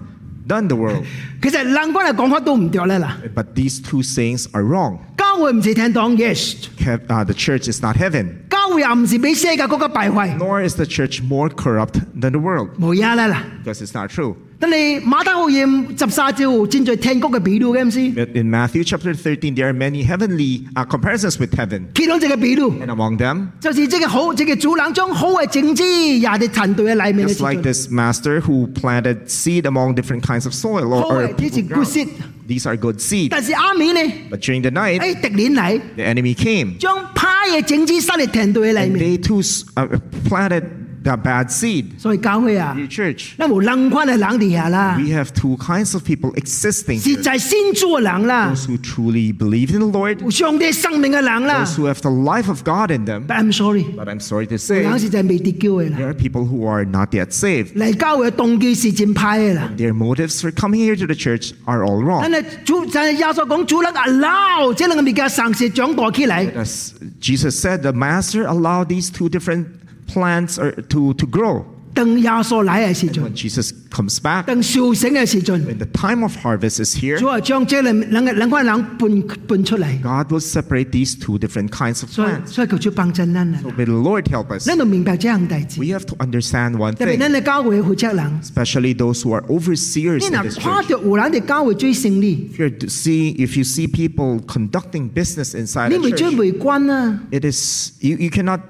[0.48, 1.04] than the world.
[1.41, 3.17] 其实两个人讲法都唔对咧啦。
[3.36, 5.00] But these two sayings are wrong.
[5.17, 6.56] 教会唔是天堂，yes。
[6.78, 12.32] He- uh, the church is not heaven, 教会又唔是比世界更加败坏， nor is the church more corrupt than
[12.32, 13.43] the world, 冇嘢啦啦。
[13.63, 14.36] because it's not true.
[14.60, 18.00] 但系马太福音十三章战在天国嘅比喻嘅唔是？
[18.00, 21.88] But in Matthew chapter 13, there are many heavenly uh, comparisons with heaven.
[21.93, 29.96] 其中一个比喻 And among them, 就是这个好，这个主人将好嘅种子也喺团队嘅里面嘅 just 时 like 阵， this master who planted seed among
[29.96, 31.86] different kinds of soil, or, 好 or 嘅呢是 people good ground.
[31.86, 32.08] seed，
[32.48, 33.28] these are good seed.
[33.32, 36.78] 但是阿面呢， But during the night, 诶敌人嚟 the enemy came.
[36.78, 39.41] 将派嘅种子塞喺团队嘅里 And 面， they too
[39.76, 39.89] uh,
[40.30, 40.63] planted
[41.04, 41.86] the bad seed.
[41.98, 47.22] 所以教会啊， Dear church, 那冇两款嘅人地下啦， we have two kinds of people existing 实 here.
[47.22, 51.65] 在先做人啦， Those who truly believe in the Lord, 有上帝生命嘅人啦。
[51.65, 53.28] those who have the life of God in them.
[53.28, 56.86] But I'm sorry， But I'm sorry to 有 say, 人实在未得救嘅啦， there are people who are
[56.86, 57.74] not yet saved.
[57.76, 59.69] 嚟教会嘅动机是正派嘅啦。
[59.78, 62.41] Their motives for coming here to the church are all 但 wrong.
[62.41, 66.52] 系主就系耶稣讲主能 allow，即系能够嘅神是长大起嚟。
[66.54, 69.65] As Jesus said, the master allowed these two different
[70.08, 71.63] plants or, to, to grow.
[71.96, 80.02] 等耶稣嚟嘅时阵， When Jesus comes back, 等甦醒嘅时阵， when the time of harvest is here, 主系将这两两个两个人搬搬出嚟。
[80.02, 82.48] God will separate these two different kinds of 所以 plants.
[82.48, 83.60] 所以求主帮衬咱啊！
[83.62, 84.65] So may the Lord help us.
[84.65, 90.26] 咱都明白这样大事， We have to understand one 特别 thing, 咱嘅教会负责人， especially those who are overseers 你
[90.26, 90.89] in 若 this 看 church.
[90.89, 96.32] 到有人嘅教会最胜利， If, you're to see, if you see people conducting business inside 你 a 咪将
[96.32, 97.19] church, 围观啊！
[97.32, 98.62] it is you, you cannot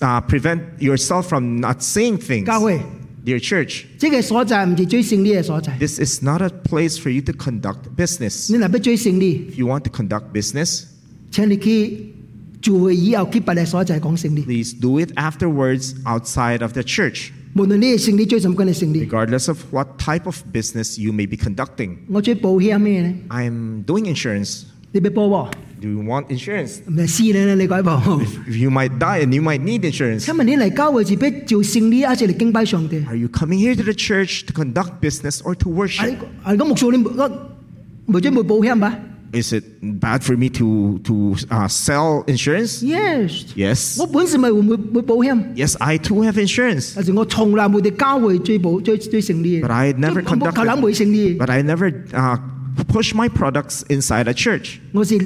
[0.00, 2.44] uh, prevent yourself from not saying things.
[2.44, 2.80] 教会
[3.24, 5.76] Dear church, 这个所在唔系最胜利嘅所在。
[5.78, 8.52] this is not a place for you to conduct business.
[8.52, 10.82] 你若要最胜利， If you want to conduct business,
[11.30, 12.12] 请你去
[12.60, 14.42] 聚会以后去别嘅所在讲胜利。
[14.42, 21.00] please do it afterwards outside of the church, 无论你系胜利最什么嘅胜利， regardless of what type of business
[21.00, 21.96] you may be conducting.
[22.08, 23.16] 我最保险咩咧？
[23.30, 24.64] I'm doing insurance.
[24.92, 25.50] 你要保喎？
[25.80, 26.78] Do you want insurance?
[26.86, 28.00] 唔系死咧，你改保。
[28.48, 30.20] You might die and you might need insurance.
[30.20, 33.04] 请问你嚟教会是俾做胜利，还是嚟敬拜上帝？
[33.06, 36.06] Are you coming here to the church to conduct business or to 啊 worship?
[36.08, 38.98] 你啊，咁牧师你我冇将冇保险吧
[39.32, 42.84] Is it bad for me to to uh, sell insurance?
[42.84, 44.00] ？Yes， Yes.
[44.00, 49.66] 我本身咪会会会保险， Yes, I too have insurance, 但是我从来冇哋教会最保最最胜利嘅。
[49.66, 50.52] but I never 我冇 conducted.
[50.54, 52.38] 求人会胜利嘅， But I never uh,
[52.86, 54.76] push my products inside a church.
[54.92, 55.18] 我是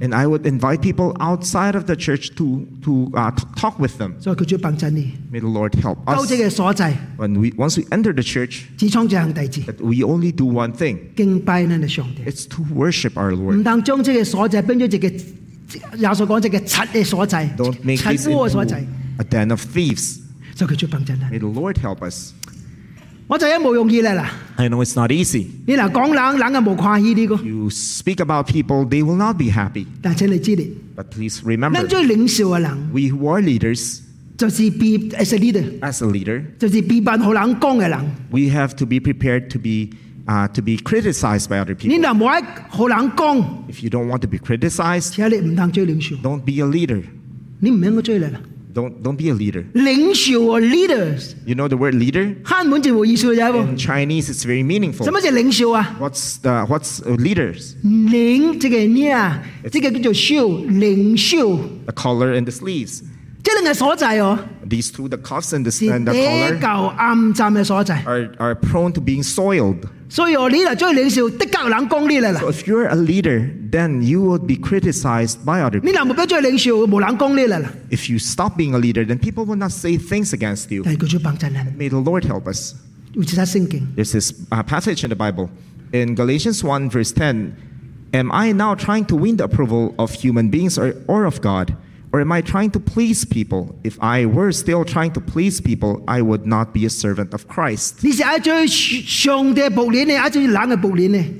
[0.00, 4.14] and I would invite people outside of the church to, to uh, talk with them.
[5.30, 6.14] May the Lord help us.
[7.16, 8.66] When we, once we enter the church,
[9.66, 11.12] that we only do one thing
[12.26, 13.56] it's to worship our Lord.
[17.56, 18.38] Don't make this into
[19.18, 20.20] a den of thieves.
[21.30, 22.32] May the Lord help us.
[23.27, 24.31] 我就一冇容易咧啦。
[24.55, 25.45] I know it's not easy.
[25.67, 29.85] 你嗱讲冷冷嘅冇跨意呢个， You speak about people, they will not be happy.
[30.01, 30.63] 但请你知道，
[30.97, 33.99] But please 咱 remember, 最领袖嘅人 we who are leaders,
[34.37, 37.99] 就是被 as a leader， as a leader, 就是被办好冷讲嘅人。
[38.31, 39.89] we have to be prepared to be
[40.25, 42.01] uh, to be criticized by other 你 people.
[42.01, 47.03] 嗱冇喺好冷讲， If you don't want to be criticized, 请你唔当追领袖， don't be a leader.
[48.73, 48.99] 你唔应该追嚟啦。
[49.01, 49.63] Don't don't be a leader.
[49.73, 52.35] 领袖啊，leaders， You know the word leader?
[52.43, 55.11] 汉文就冇意思嘅啫 In Chinese, it's very 什 meaningful.
[55.11, 55.97] 么叫领袖啊？
[55.99, 57.73] What's the what's uh, leaders?
[57.83, 61.57] 领这个呢啊，这个叫做袖，领袖，
[61.87, 63.01] The collar and the sleeves.
[63.43, 64.37] 即系你嘅所在哦，
[64.69, 68.03] These two, the cuffs and the, 是 and the 呢 collar, 嚿暗站嘅所在。
[68.05, 69.77] are, are prone to being soiled.
[70.09, 75.99] 所以我呢嚟追领袖，的确有人讲你嚟啦 So。if you're a leader, then you would be criticized by other 你 people.
[76.01, 77.71] 嗱冇俾追领袖，冇人讲你嚟啦。
[77.91, 80.81] If you stop being a leader, then people will not say things against you.
[80.83, 82.73] 但系佢做帮衬人， May the Lord help us.
[83.13, 83.87] 有其他圣经。
[83.95, 85.49] There's this uh, passage in the Bible.
[85.91, 87.53] In Galatians 1, verse 10,
[88.13, 91.73] Am I now trying to win the approval of human beings or, or of God?
[92.14, 93.74] Or am I trying to please people?
[93.82, 97.48] If I were still trying to please people, I would not be a servant of
[97.48, 98.02] Christ.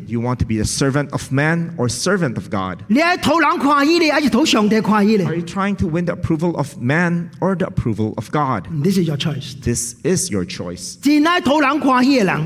[0.09, 2.85] You want to be a servant of man or servant of God?
[5.27, 8.66] Are you trying to win the approval of man or the approval of God?
[8.72, 9.55] This is your choice.
[9.61, 10.97] This is your choice.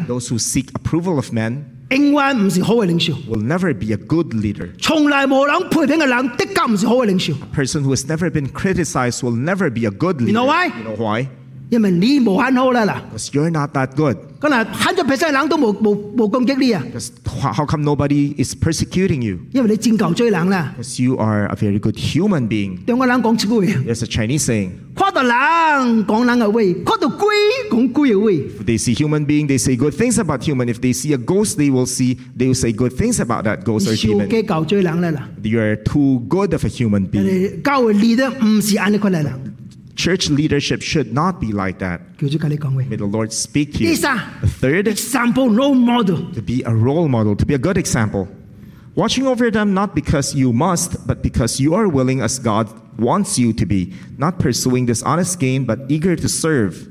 [0.06, 3.13] Those who seek approval of men 永远唔是好嘅领袖。
[3.29, 4.69] will never be a good leader.
[4.79, 10.33] 从来无人批评嘅人，的确唔是好嘅领袖， A person who has never been criticized will never be a good leader.
[10.33, 10.67] know why?
[10.67, 11.27] You know why?
[11.69, 13.01] 因为你无很好啦嗱。
[13.15, 14.15] Because you're not that good.
[14.39, 17.09] 咁嗱，hundred percent 人都冇冇冇攻击你啊， Because
[17.41, 19.39] how how come nobody is persecuting you?
[19.53, 20.75] 因为你战旧追人啦。
[20.77, 22.83] Because you are a very good human being.
[22.85, 27.27] 中国人讲出句， There's a Chinese saying 看到人讲人嘅位，看到鬼
[27.71, 28.37] 讲鬼嘅位。
[28.49, 30.67] if they see human being, they say good things about human.
[30.67, 33.63] If they see a ghost, they will see they will say good things about that
[33.63, 34.27] ghost or 少 demon.
[34.27, 35.09] 嘅旧追人啦
[35.41, 37.23] 嗱， You are too good of a human 人 being.
[37.23, 39.55] 哋教会 leader 唔是按呢个嚟人，
[39.98, 42.00] Church leadership should not be like that.
[42.22, 43.96] May the Lord speak to you.
[43.96, 46.30] The third, example, role model.
[46.34, 48.28] To be a role model, to be a good example.
[48.94, 53.40] Watching over them not because you must, but because you are willing as God wants
[53.40, 53.92] you to be.
[54.16, 56.86] Not pursuing dishonest gain, but eager to serve.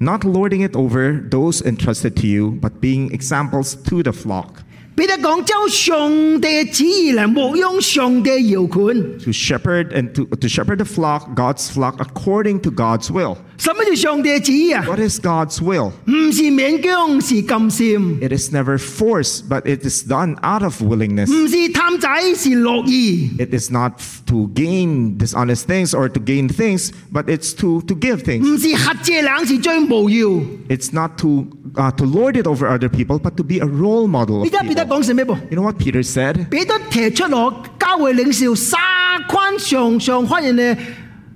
[0.00, 4.63] Not lording it over those entrusted to you, but being examples to the flock.
[4.95, 6.09] 彼得讲照上
[6.41, 8.93] 帝嘅旨意嚟牧养上帝嘅摇款。
[9.19, 13.37] To shepherd and to, to shepherd the flock, God's flock, according to God's will.
[13.57, 14.83] 什么叫上帝嘅旨意啊？
[14.85, 15.91] What is God's will?
[16.05, 21.31] 唔是勉强，是甘心； It is never forced, but it is done out of willingness.
[21.31, 23.29] 唔是贪仔，是乐意。
[23.37, 27.81] It is not f- to gain dishonest things or to gain things, but it's to,
[27.83, 28.45] to give things.
[28.45, 30.27] 唔是客借人，是最无要。
[30.69, 34.07] It's not to, uh, to lord it over other people, but to be a role
[34.07, 34.97] model 你 of 知彼得 people.
[34.99, 35.37] 讲什么噃？
[35.51, 36.47] You know what Peter said?
[36.49, 38.79] 彼得提出咗教会领袖三
[39.27, 40.77] 关常常发现嘅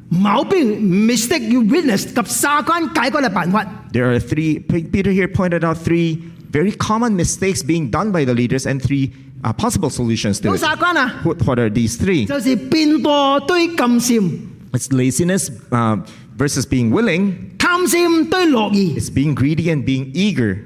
[0.09, 3.65] 毛病 mistake 要 witness 及三关解决嘅办法。
[3.91, 6.19] There are three, P- Peter here pointed out three
[6.51, 9.11] very common mistakes being done by the leaders and three
[9.43, 10.59] uh, possible solutions to 有 it.
[10.59, 12.25] 三关啊， What, what are these three?
[12.27, 15.99] 就是变惰对甘心， It's laziness uh,
[16.37, 17.33] versus being willing,
[17.77, 20.57] 贪心对乐意， it's being greedy and being eager,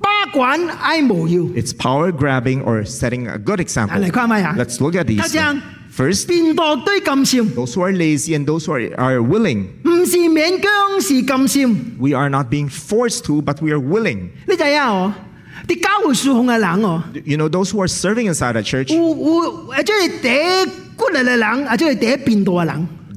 [0.00, 1.42] 巴管爱无要。
[1.54, 4.00] it's power grabbing or setting a good example.
[4.00, 4.54] 嚟看咪啊？
[4.58, 5.20] Let's look at these.
[5.20, 5.54] 睇下
[5.94, 9.66] First, 变惰对甘心， those who are lazy and those who are, are willing.
[9.84, 11.96] 唔是勉强，是甘心。
[12.00, 14.30] We are not being forced to, but we are willing.
[14.48, 14.88] 你知啊？
[14.88, 15.12] 哦，
[15.68, 18.88] 啲教会侍奉嘅人哦， You know, those who are serving inside a church,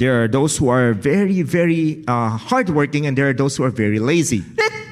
[0.00, 3.70] there are those who are very, very uh, hardworking, and there are those who are
[3.70, 4.42] very lazy.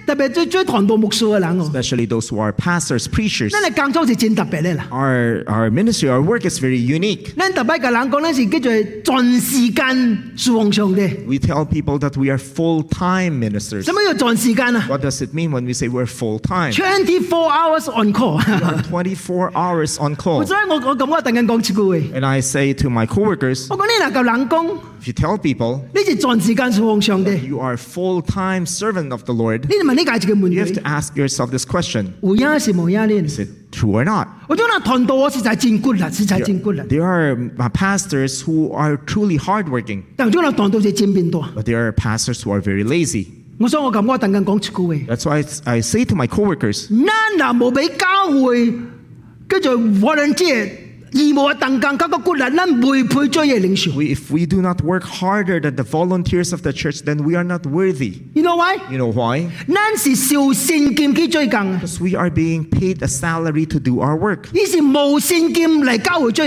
[0.07, 3.49] 特别最最传道牧师嘅人哦， especially those who are pastors, preachers.
[3.51, 4.85] 咱嘅工作是真特别嘅啦。
[4.91, 7.33] Our, our ministry, our work is very unique.
[7.37, 8.71] 咱特别嘅人讲，咱是叫做
[9.05, 11.01] 全时间侍奉上帝。
[11.25, 13.83] We tell people that we are full time ministers.
[13.83, 16.73] 什么叫全时间啊 What does it mean when we say we're full time?
[16.73, 18.41] ？Twenty four hours on call。
[18.89, 20.45] 24 hours on call.
[20.45, 21.73] 所以我我咁我突然间讲一句
[22.11, 27.77] 话， And I say to my coworkers, 我讲你嗱够人讲， if you tell people 你是全时间侍奉上帝， you are a
[27.77, 29.61] full time servant of the Lord,
[29.93, 33.27] 你 就问你解一个问 you have to 题， ask yourself this question 有影是无影呢？
[33.27, 34.27] Is it true or not?
[34.47, 36.81] 我讲那传道我实在真骨力，实在真骨力。
[36.81, 41.43] There are uh, pastors who are truly hardworking, 但系种那传道是真变多。
[41.55, 43.27] but there are pastors who are very lazy.
[43.59, 45.15] 我想我咁我突然间讲一句话。
[45.15, 46.87] That's why I say to my coworkers,
[47.39, 48.73] 咱若无俾教会
[49.47, 50.69] 叫做 volunteer
[54.10, 57.44] if we do not work harder than the volunteers of the church, then we are
[57.44, 58.20] not worthy.
[58.34, 58.76] You know why?
[58.90, 59.50] You know why?
[61.80, 64.48] Because we are being paid a salary to do our work.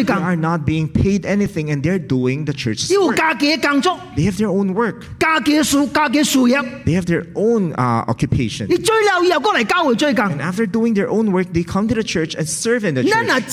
[0.06, 3.18] They are not being paid anything and they're doing the church's work.
[4.16, 5.06] They have their own work.
[6.86, 8.68] They have their own uh, occupation.
[10.32, 13.04] And after doing their own work, they come to the church and serve in the
[13.04, 13.46] church.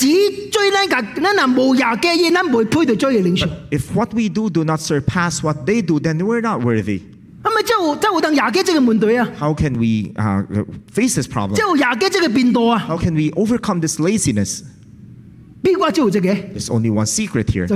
[3.71, 7.03] If what we do do not surpass what they do, then we're not worthy.
[9.39, 10.43] How can we uh,
[10.91, 11.57] face this problem?
[12.79, 14.65] How can we overcome this laziness?
[16.53, 17.67] There's only one secret here.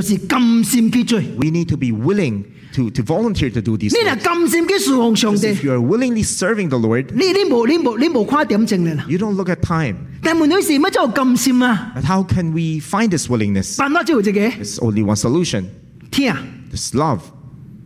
[1.38, 2.44] We need to be willing
[2.75, 4.23] to, to volunteer to do these 你若 things.
[4.23, 9.05] 甘心去侍奉上 Because 帝， if you are willingly serving the Lord, 你你无你无你无看点正嘅啦。
[9.07, 9.95] you don't look at time.
[10.21, 11.93] 但问题是乜叫甘心啊？
[11.95, 13.77] But how can we find this willingness?
[13.77, 15.65] 办法就系这个 There's only one solution.
[16.11, 16.33] 听。
[16.71, 17.19] This love.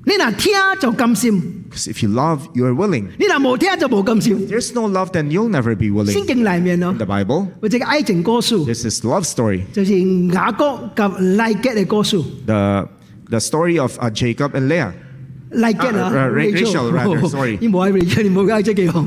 [0.04, 3.06] 你若听就甘心， Because if you love, you are willing.
[3.20, 4.48] 你若无听就无甘心。
[4.48, 6.26] There's no love, then you'll never be 圣 willing.
[6.26, 9.62] 经里面咯 In，the Bible, 有一个爱情故事， there's this love story.
[9.72, 9.94] 就是
[10.34, 12.20] 雅各及拉结嘅故事。
[12.48, 12.90] The
[13.30, 14.92] the story of uh, Jacob and Leah.
[15.54, 17.58] 嚟嘅啊啊 Ra- Rachel, rather, sorry.
[17.60, 19.06] 呢冇系 Rachel，你冇嗌咗几好。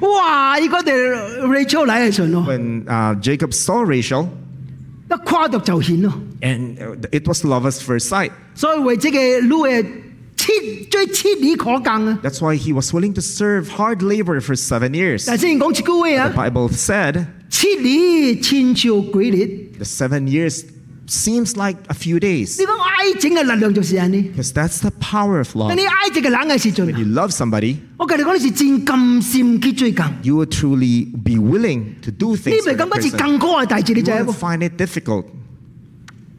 [0.00, 0.58] 哇！
[0.58, 0.92] 呢个哋
[1.42, 4.26] Rachel 嚟系顺咯， When uh, Jacob saw Rachel,
[5.10, 6.14] 一跨度就显咯。
[6.40, 8.30] and uh, it was love at first sight.
[8.54, 9.84] 所以为这个路嘅
[10.36, 10.52] 切
[10.90, 12.18] 最切理可更啊！
[12.22, 15.24] That's why he was willing to serve hard labor for seven years.
[15.26, 19.76] 但系先讲一句话 The 啊， Bible said 切理千秋几日。
[19.76, 20.64] the seven years
[21.06, 25.68] seems like a few days 你讲爱情嘅力量就是系呢， because that's the power of love.
[25.68, 32.66] 但你爱情嘅冷嘅时阵 When you love somebody, 我跟你讲，你是真甘心去追更， you will truly be willing to do 你 things
[32.66, 33.18] 咪 for 感 that 觉是 person.
[33.18, 34.38] 更高嘅大事，你 You 就系 won't 喎。
[34.38, 35.24] find it difficult.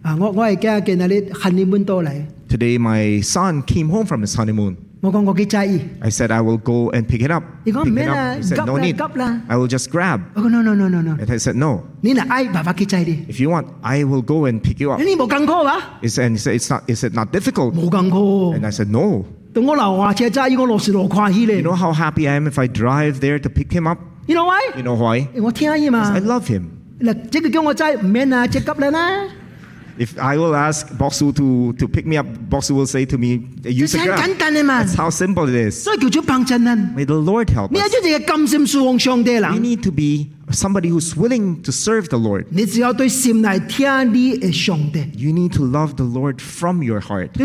[0.02, 2.12] 啊，我我系惊见到你恨你满多嚟，
[2.50, 4.76] Today, my son came home from his honeymoon.
[5.02, 5.82] 我讲我几在意。
[6.00, 7.44] I said, I will go and pick it up.
[7.66, 8.16] 你讲 Pick 唔 it 咩 up.
[8.16, 8.96] 啦， He 急 said, no 啦 need.
[8.96, 9.42] 急啦。
[9.48, 10.20] I will just grab.
[10.36, 11.82] 我讲 no no no no no， And I said, no.
[12.02, 15.02] 你嗱爱爸爸几在啲， If you want, I will go and pick you up.
[15.02, 16.00] 你冇更高啊？
[16.02, 17.74] He said, and he said, it's not, is it not difficult?
[17.74, 18.18] 冇更高。
[18.56, 19.26] And I said, no.
[19.54, 24.00] 到我楼下车揸，我落时落跨起咧 You。know how happy I am if I drive there to pick him up?
[24.28, 24.78] You know why？
[24.78, 25.28] You know why?
[25.42, 26.64] 我听意嘛 I。love him.
[27.02, 29.26] 嗱，即个叫我揸唔免啊，即急啦啦。
[29.99, 33.49] if I will ask Boxu to, to pick me up, Boxu will say to me,
[33.65, 34.19] use a grab.
[34.87, 35.85] That's how simple it is.
[36.95, 37.93] May the Lord help us.
[39.55, 42.47] We need to be somebody who's willing to serve the Lord.
[45.17, 47.37] You need to love the Lord from your heart.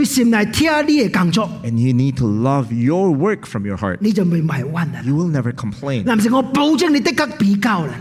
[1.63, 4.01] And you need to love your work from your heart.
[5.05, 6.05] You will never complain.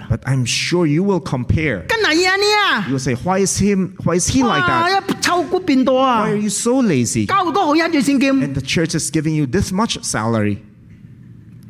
[0.09, 1.85] But I'm sure you will compare.
[2.87, 5.03] You will say, Why is him why is he like that?
[6.25, 7.27] Why are you so lazy?
[8.43, 10.63] And the church is giving you this much salary.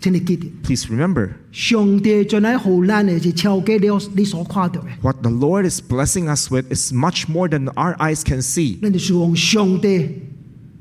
[0.02, 4.88] 请你记住， Please remember, 上帝尽喺好难嘅是超过你你所看到嘅。
[5.02, 8.78] what the Lord is blessing us with is much more than our eyes can see.
[8.82, 10.10] 你哋侍奉上帝，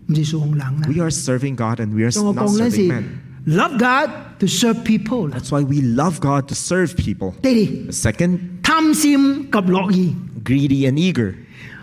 [0.08, 0.82] 唔是侍奉人啦。
[0.86, 3.04] We are serving God and we are 所以我 not 讲咧 serving 是 men.
[3.46, 5.38] love God to serve people 啦。
[5.38, 7.32] That's why we love God to serve people.
[7.40, 10.14] 第二， The second, 贪心及乐意，
[10.44, 11.34] greedy and eager.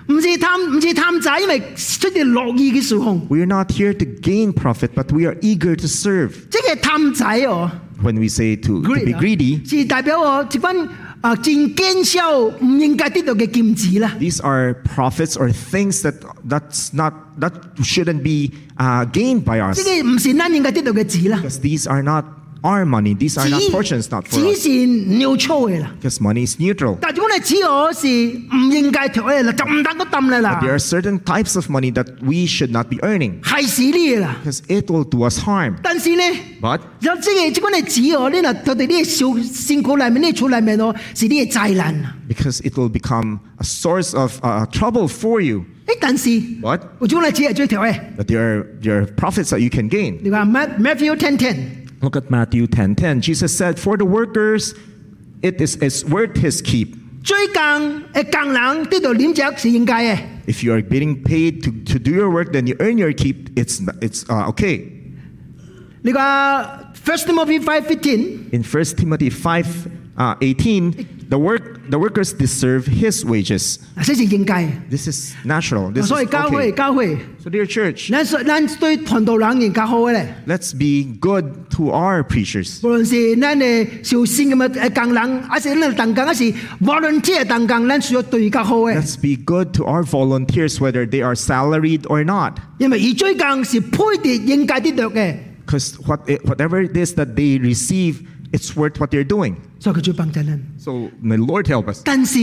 [0.07, 6.31] 唔是贪唔是贪仔，因为出嚟乐意嘅侍奉， We are not here to gain profit, but we are eager to serve.
[6.49, 7.71] 即系贪仔哦。
[8.03, 10.89] When we say to, to be greed 啊 greedy, 是代表我一份
[11.21, 14.11] 啊战坚守唔应该得到嘅剑指啦。
[14.19, 16.15] these are profits or things that
[16.45, 22.25] that's not that shouldn't be uh, gained by us 即系唔是咱应该得到嘅字啦， because these are not
[22.63, 23.13] our money.
[23.13, 24.63] These are not 只 portions, not for 只 us.
[24.63, 25.91] 是 neutral 嘅啦。
[26.01, 26.97] Because money is neutral.
[27.01, 33.41] 但系如果你只我是唔应该脱嘅啦，就唔得个抌啦 But there 啦， are certain types of money that we should not be earning
[33.41, 34.37] 系死你嘅啦。
[34.45, 35.73] because it will do us harm.
[35.83, 36.23] 但是呢，
[36.61, 42.15] But 有即系即系你指我，你嗱佢哋啲小辛苦里面，呢处里面哦，是啲嘅灾难啊。
[42.29, 45.65] because it will become a source of uh, trouble for you.
[45.85, 46.29] 诶，但是
[46.61, 46.79] What?
[46.99, 50.19] 我如果你只系追条嘅， But there are, there are profits that you can gain.
[50.23, 51.76] 你话 Matthew ten ten。
[52.01, 53.21] Look at Matthew 10:10.
[53.21, 54.73] Jesus said, "For the workers,
[55.41, 56.95] it is it's worth his keep.
[57.23, 60.19] 追更诶更人呢度廉值是应该嘅。
[60.47, 63.53] If you are getting paid to, to do your work, then you earn your keep.
[63.55, 64.81] It's it's uh, okay."
[66.01, 72.33] 你话 First Timothy five fifteen， In 1 Timothy 5 uh, 18, the work the workers
[72.33, 73.79] deserve his wages.
[73.97, 74.69] 嗱，这是应该嘅。
[74.89, 75.91] This is natural.
[75.91, 76.75] This 所以 is 教会 okay.
[76.75, 80.35] 教会， So dear church, 咱咱对传道人应较好嘅咧。
[80.47, 82.79] let's be good to our preachers.
[82.81, 88.95] 无论是咱嘅小先咁嘅诶工人，还是咱当工，还是 volunteer 当工，咱需要对较好嘅。
[88.97, 92.57] Let's be good to our volunteers, whether they are salaried or not.
[92.77, 98.15] 因为而追工是配得应该得到嘅， Because what, whatever it is that they receive,
[98.52, 99.56] it's worth what they're doing.
[99.78, 99.92] So,
[100.78, 102.02] so may Lord help us.
[102.04, 102.38] 但是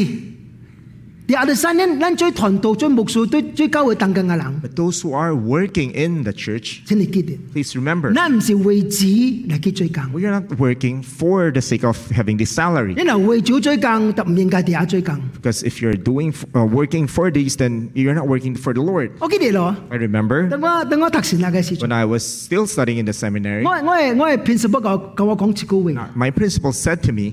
[4.62, 6.84] but those who are working in the church,
[7.52, 8.12] please remember,
[10.14, 12.94] we are not working for the sake of having the salary.
[15.34, 19.12] Because if you're doing uh, working for these, then you're not working for the Lord.
[19.92, 20.48] I remember
[21.82, 23.64] when I was still studying in the seminary,
[26.16, 27.32] my principal said to me,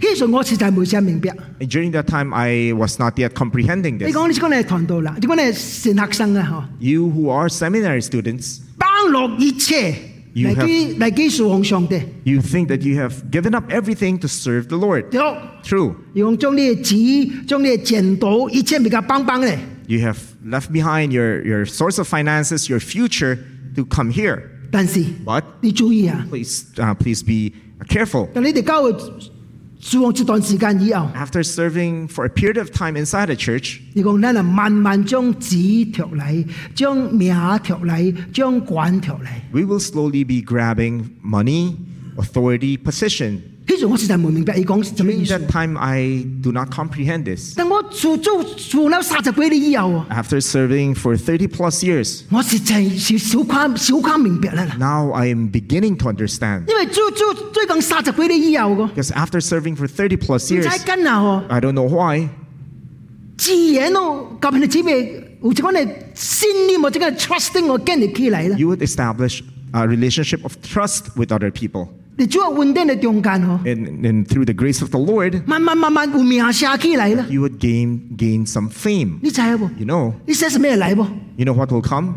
[1.69, 3.82] during that time I was not yet comprehending.
[3.82, 4.16] 你 this.
[4.16, 9.96] 讲你讲你系传道啦，你讲你系神学生啊， You who are seminary students, 嗬，帮落一切
[10.34, 12.00] You 嚟基嚟基侍奉上帝。
[12.24, 15.10] you think that you have given up everything to serve the Lord.
[15.10, 15.20] 对，
[15.64, 15.96] True.
[16.14, 19.58] 要讲将你嘅子、将你嘅前途一切俾佢帮帮咧。
[19.88, 23.38] You have left behind your, your source of finances, your future
[23.76, 24.42] to come here.
[24.70, 27.54] 但是 But 你注意啊， please, uh, please be
[27.88, 28.28] careful.
[28.34, 28.92] 当你哋教会
[29.85, 39.27] 事奉一段時間以後，after serving for a period of time inside a church, 你講咱啊慢慢將紙脱嚟，將名脱嚟，將管脱嚟。
[39.53, 41.75] we will slowly be grabbing money,
[42.17, 43.39] authority, position.
[43.82, 45.34] 呢种我实在唔明白你讲什么意 In 思。
[45.38, 47.54] that time, I do not comprehend this.
[47.58, 54.76] 但我做做做咗三十几年以后啊， After serving for 30 plus years, 我实在少少看少看明白啦啦。
[54.80, 56.64] now I am beginning to understand.
[56.70, 62.30] 因为做做最近三十几年以后个，唔 Because after serving for 30 plus 知 years, 跟啊嗬， I don't know why,
[63.38, 68.58] 自然咯，夹你姊妹，好似讲你信念或者系 trusting 我跟你起嚟啦。
[68.58, 69.42] you would establish
[69.74, 71.90] a relationship of trust with other people.
[72.20, 77.26] 你主要换啲你中间嗬， And, and through the grace of the Lord, 慢慢慢慢有名写起嚟啦。
[77.30, 79.20] you would gain, gain some fame.
[79.22, 79.70] 你知系噃？
[79.78, 81.08] You know, 你写系咩嚟噃？
[81.36, 82.14] you know what will come?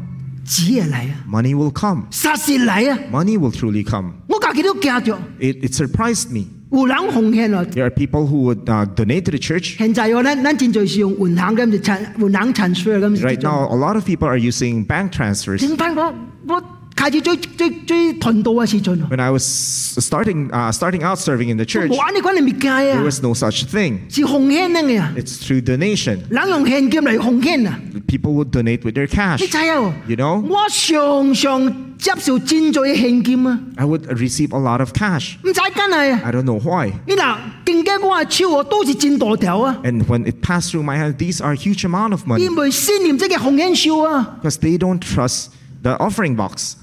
[0.46, 2.04] 纸系嚟啊， Money will come.
[2.10, 2.98] 实是嚟啊！
[3.12, 4.12] Money will truly come.
[4.28, 6.46] 我家己都惊着， It, it surprised me.
[6.72, 7.62] 有人奉献啊！
[7.64, 9.76] There are people who would uh, donate to the church.
[9.76, 13.20] 现在我咱咱现在是用银行咁就产银行 transfer 咁。
[13.20, 15.58] Right now, a lot of people are using bank transfers.
[15.58, 16.14] 整翻我
[16.48, 16.62] 我
[16.96, 23.02] 开始最最最团道嘅时阵， When I was starting, uh, starting out serving in the church, 冇你讲你物件 there 啊，
[23.02, 24.00] was no such thing.
[24.10, 26.18] 是奉献嘅啊， It's through donation.
[26.28, 27.80] 人用现金嚟奉献啊！
[28.06, 29.40] People would donate with their cash.
[29.40, 29.94] 你知啊？
[30.06, 35.36] You know, 我常常接受真在嘅现金啊， I would receive a lot of cash.
[35.42, 36.20] 唔使跟系啊！
[36.22, 36.92] I don't know why.
[37.06, 39.78] 你嗱，经过我嘅手，我都是真大条啊！
[39.84, 44.56] And when it passed through my hand, these are huge amount of money 因为信念即系奉献数啊， because
[44.58, 45.46] they don't trust
[45.85, 46.75] the offering box.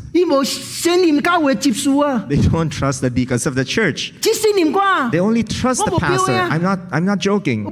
[2.29, 4.13] They don't trust the deacons of the church.
[5.11, 6.33] They only trust the pastor.
[6.55, 7.67] I'm not, I'm not joking.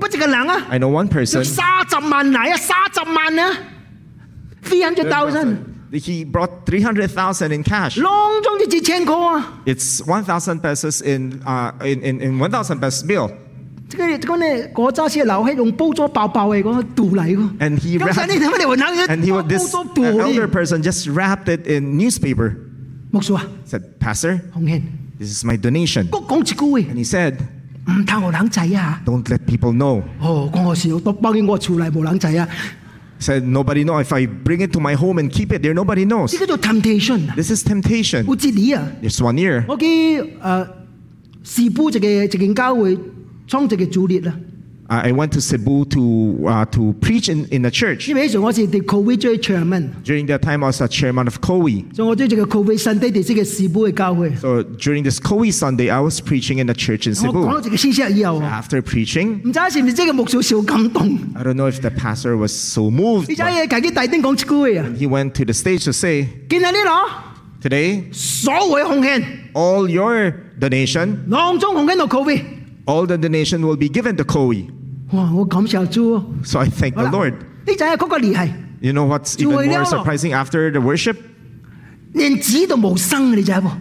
[0.70, 1.40] I know one person.
[4.62, 5.66] 300,000.
[5.92, 7.96] He brought 300,000 in cash.
[9.66, 13.30] It's 1,000 pesos in, uh, in, in, in 1,000 pesos bill.
[13.89, 17.41] 即系嗰啲嗰揸先留喺用煲咗爆爆嘅嗰个杜嚟个。
[17.65, 20.47] And he 咁使 wrapped, 你睇乜你揾下 and he would this 煲 uh, 咗布 elder 呢？
[20.47, 22.55] person just wrapped it in newspaper.
[23.11, 24.81] 牧师啊， Said, Pastor, 红献，
[25.19, 26.07] this is my donation.
[26.11, 27.35] 我讲一句话， And he said,
[27.87, 29.01] 唔通我人仔啊！
[29.05, 30.01] Don't let people know.
[30.19, 32.47] 哦，讲我笑，都包竟我厝内冇人仔啊！
[33.19, 34.03] Said nobody know.
[34.03, 36.33] If I bring it to my home and keep it there, nobody knows.
[36.33, 37.35] 呢个叫做 temptation 啊！
[37.35, 38.23] This is temptation.
[38.25, 40.67] 有一年啊， This one year, 我记诶
[41.43, 43.05] 士布一个一间教会创一个主列啦，
[44.92, 48.08] I went to Cebu to, uh, to preach in, in the church.
[50.02, 51.94] During that time, I was a chairman of COWI.
[54.40, 57.46] So during this COWI Sunday, I was preaching in the church in Cebu.
[58.42, 59.42] After preaching,
[61.38, 63.28] I don't know if the pastor was so moved.
[64.98, 66.26] He went to the stage to say,
[67.62, 68.08] Today,
[69.54, 71.26] all your donation
[72.85, 73.07] 囊中奉献到 COVID。
[73.07, 74.65] all the donation will be given to COE.
[75.11, 75.31] 哇！
[75.33, 76.23] 我感谢主啊！
[76.43, 77.31] So I thank 好 the 啦 Lord.
[77.31, 78.49] 呢就系嗰个联系，
[78.81, 80.03] You know what's 就 even 会了 more 咯。
[80.05, 81.15] surprising after the worship?
[82.13, 83.71] 连纸都冇生，你知冇？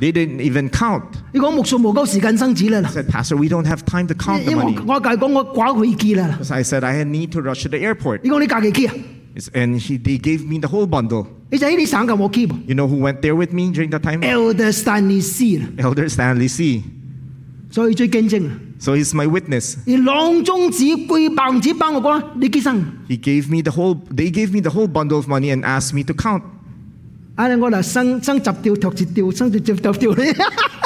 [0.00, 1.02] They didn't even count.
[1.32, 4.82] 你讲牧师冇够时间生纸啦 I said, Pastor, we don't have time to count the 因为 money.
[4.86, 6.38] 我我介讲我挂飞机啦。
[6.42, 8.20] So I said, I need to rush to the airport.
[8.22, 8.94] 你讲你假期去啊？
[9.36, 11.26] It's- And he, they gave me the whole bundle.
[11.50, 16.08] 你就喺啲省教冇去噃 You know who went there with me during that time?？Elder Stanley C 啦， Elder
[16.08, 16.82] Stanley C.
[17.74, 18.52] 所以最见证啊！
[18.80, 19.76] So he's my witness.
[19.86, 22.82] 而囊中纸贵棒纸帮我讲，你几生？
[23.08, 25.94] He gave me the whole, they gave me the whole bundle of money and asked
[25.94, 26.42] me to count.
[27.36, 27.46] 啊！
[27.56, 30.32] 我嗱生生十条，托一条，生一条，托条咧，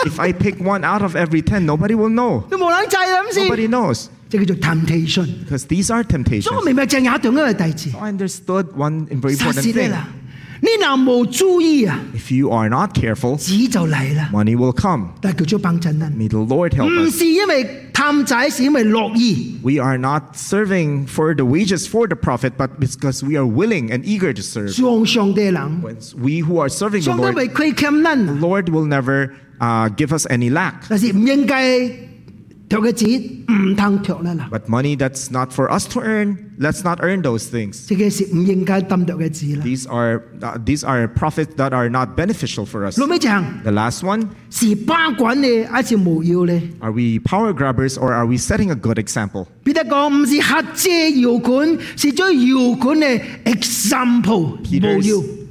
[0.04, 2.42] If I pick one out of every 10, nobody will know.
[2.48, 3.22] 都冇人制啊！
[3.30, 4.06] 咁先， Nobody knows.
[4.28, 5.26] 即叫做 temptation。
[5.48, 6.56] Because these are 所以 temptations.
[6.56, 9.94] 我明白正也同一个弟子， I understood one very 实 important 是咧 thing.
[10.58, 10.60] 啦。
[10.60, 14.30] 你嗱冇注意啊， If you are not careful, 纸就嚟啦。
[14.32, 15.08] money will come.
[15.20, 17.18] 但系叫做帮衬人， May the Lord help 唔 us.
[17.18, 19.58] 是因为贪仔，是因为乐意。
[19.62, 23.90] We are not serving for the wages for the prophet, but because we are willing
[23.90, 24.68] and eager to serve.
[24.68, 29.30] 上上帝嘅人， When we who are serving the 上帝 Lord, 为佢欠 the 人， Lord will never
[29.58, 30.74] uh, give us any lack.
[30.88, 32.07] 但是唔应该托嘅纸唔通托啦啦，
[34.51, 37.87] But money that's not for us to earn, let's not earn those things.
[39.63, 42.95] These are uh, these are profits that are not beneficial for us.
[43.63, 44.29] The last one.
[46.81, 49.47] Are we power grabbers or are we setting a good example?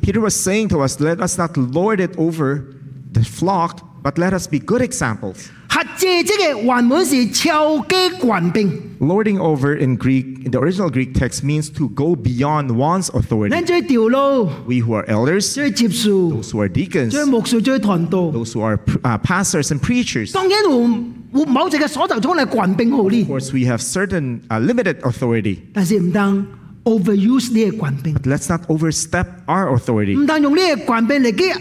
[0.02, 2.64] Peter was saying to us, let us not lord it over
[3.12, 5.50] the flock, but let us be good examples.
[5.69, 13.07] 黑遮即系原本是超机官兵， Lording over in Greek, in the original Greek text means to go beyond one's
[13.07, 13.49] authority.
[13.49, 18.31] 咱最条路， We who are elders, 最接受， those who are deacons, 最牧师，最团道。
[18.31, 24.99] those who are uh, pastors and preachers, 当然有 有某一个所就种嚟权柄好你 Of，course, we have certain uh, limited
[25.01, 26.45] authority, 但是唔当
[26.83, 30.15] overuse 呢个权柄， but let's not overstep our authority.
[30.15, 31.55] 唔当用呢个权柄嚟去压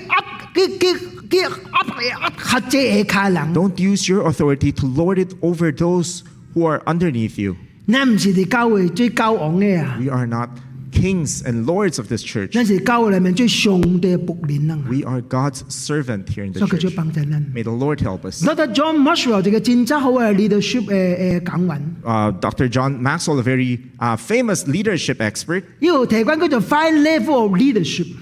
[0.55, 1.16] 去去去压压压制下人。
[3.54, 6.24] Don't use your authority to lord it over those
[6.54, 7.56] who are underneath you.
[10.00, 10.50] We are not
[10.92, 12.54] kings and lords of this church.
[14.90, 16.96] We are God's servant here in the church.
[17.54, 18.42] May the Lord help us.
[22.06, 22.68] Uh, Dr.
[22.70, 25.64] John Maxwell, a very uh, famous leadership expert.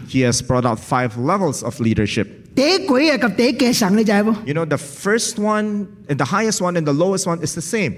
[0.10, 2.45] He has brought out five levels of leadership.
[2.55, 4.35] 第一季啊及第一嘅神你知冇？
[4.45, 7.63] You know, the first one, and the highest one, and the lowest one is the
[7.63, 7.95] same.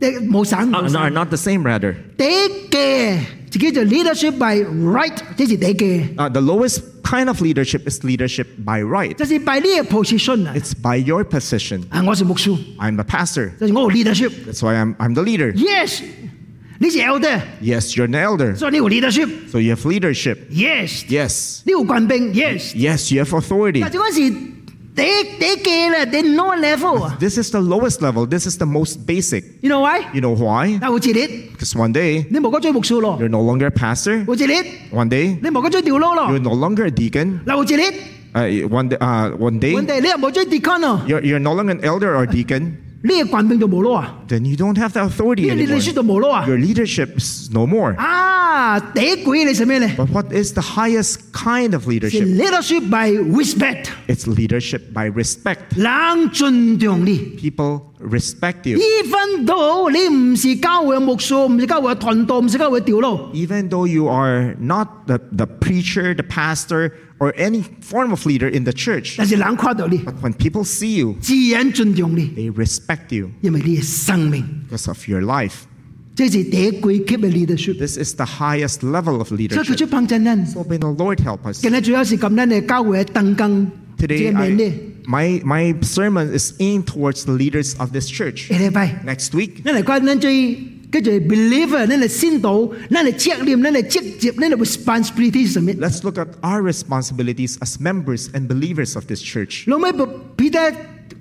[0.00, 1.12] 第冇神 Uh, 冇 no, 神。
[1.14, 1.94] not the same, rather.
[2.18, 3.18] 第一嘅
[3.50, 9.14] 就叫做 leadership by right，这是第一嘅， Uh, the lowest kind of leadership is leadership by right.
[9.14, 10.54] 就是 by 呢个 position 啊。
[10.54, 11.82] It's by your position.
[11.90, 13.50] 啊，我是牧师， I'm a pastor.
[13.58, 14.30] 就是我有 leadership。
[14.46, 15.52] That's why I'm, I'm the leader.
[15.54, 16.02] Yes，
[16.80, 18.54] 你是 elder， Yes, you're an elder.
[18.54, 19.28] 所以你有 leadership。
[19.50, 20.36] So you have leadership.
[20.50, 21.60] Yes， Yes.
[21.64, 22.34] 你有权柄。
[22.34, 23.80] Yes， Yes, you have authority.
[23.80, 24.30] 但系嗰时
[24.94, 27.16] 第一第一嘅啦，第 no level 啊。
[27.18, 28.26] This is the lowest level.
[28.26, 29.44] This is the most basic.
[29.62, 30.04] You know why？
[30.12, 30.78] You know why?
[30.80, 34.24] 但有一日 Because one day 你冇嗰追牧师咯， you're no longer a pastor.
[34.26, 34.52] 有一日
[34.92, 37.40] One day 你冇嗰追调路咯 you're，no longer a deacon.
[37.46, 37.94] 嗱有一日
[38.34, 42.14] Uh, one day, uh, one day 问题你又冇追 deacon 咯， you're, you're no longer an elder
[42.14, 42.72] or deacon.
[43.02, 45.94] 呢个权柄就冇咯啊， Then you don't have the 呢 authority 个 leadership anymore.
[45.94, 46.46] 就冇咯啊。
[46.46, 47.94] Your leadership is no more.
[47.96, 49.94] 啊，第一季你系咩咧？
[49.96, 52.24] But what is the highest kind of 是 leadership?
[52.36, 55.76] leadership by respect， It's leadership by respect.
[55.76, 57.18] 人尊重你。
[57.40, 58.78] People respect you.
[58.78, 66.90] even though 你唔是教会嘅牧师，唔是教会嘅团队，唔是教会嘅调路， Even though you are not the, the preacher, the pastor,
[67.20, 72.30] or any form of leader in the church, 但是人看到你， but when people see you, 自然尊重你，
[72.36, 75.52] they respect you 因为你嘅生命， because of your life.
[76.14, 77.78] 这是第一季 keep 嘅 leadership。
[77.78, 79.76] This is the highest level of 所以佢 leadership.
[79.76, 81.60] 出帮衬人， So may the Lord help us.
[81.60, 84.74] 今日主要是咁样嘅教会嘅灯光，这 Today, 个命 I, 咧，
[85.06, 88.48] my, my sermon is aimed towards the leaders of this church.
[88.48, 90.56] 下礼拜， Next week, 咱嚟讲咱最
[90.92, 95.72] 叫做 believer，咱嚟先导，咱嚟责任，咱嚟职业，咱嚟 responsibility 系什么？
[95.74, 99.64] let's look at our responsibilities as members and believers of this church.
[99.66, 99.92] 老尾
[100.36, 100.58] 彼得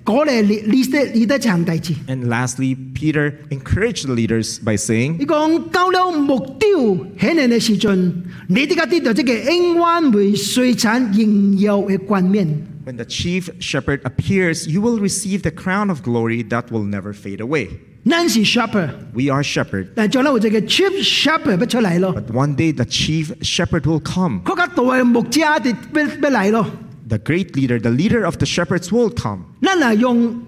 [0.03, 1.93] 讲嚟理理得理得长大字。
[2.07, 8.13] And lastly, Peter encouraged the leaders by saying, 你讲到了目标显现嘅时阵，
[8.47, 12.47] 你哋家啲就即系永远会水产荣耀嘅冠冕。
[12.89, 17.13] When the chief shepherd appears, you will receive the crown of glory that will never
[17.13, 17.69] fade away.
[18.07, 19.87] 咱是 shepherd， We are shepherd.
[19.95, 24.41] 但系将来会一个 chief shepherd 要出嚟咯， But one day the chief shepherd will come.
[24.43, 26.67] 嗰个大嘅牧者就要要嚟咯。
[27.07, 29.45] The great leader, the leader of the shepherds will come.
[29.63, 30.41] 咱系用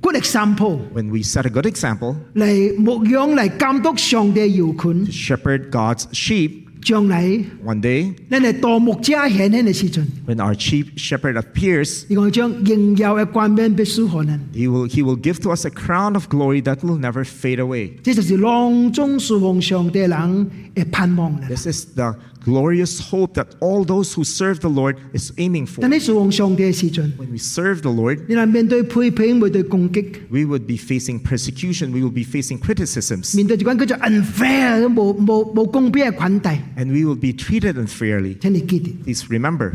[0.00, 7.24] good example When we set a good example 嚟牧养嚟监督上帝嘅摇 to 款， shepherd God's sheep, 将来
[7.64, 15.50] one day 咱系大牧者显现嘅时阵， when our chief shepherd appears, 你讲将荣耀嘅冠冕俾书可能， he will, he will give to
[15.54, 17.92] us a crown of glory that will never fade away.
[18.02, 21.48] 这就是囊中侍奉上帝嘅人嘅盼望啦。
[21.48, 22.14] This is the
[22.48, 25.80] glorious hope that all those who serve the Lord is aiming for.
[25.80, 30.04] 但你侍奉上帝嘅时阵， When we serve the Lord, 你系面对批评，面对攻击。
[30.30, 37.04] we would be facing persecution, we will be facing criticisms, 面对住嗰叫做 unfair 冇冇冇公平嘅款待， and we
[37.04, 38.36] will be treated unfairly.
[38.38, 39.72] 请你记住， Please remember,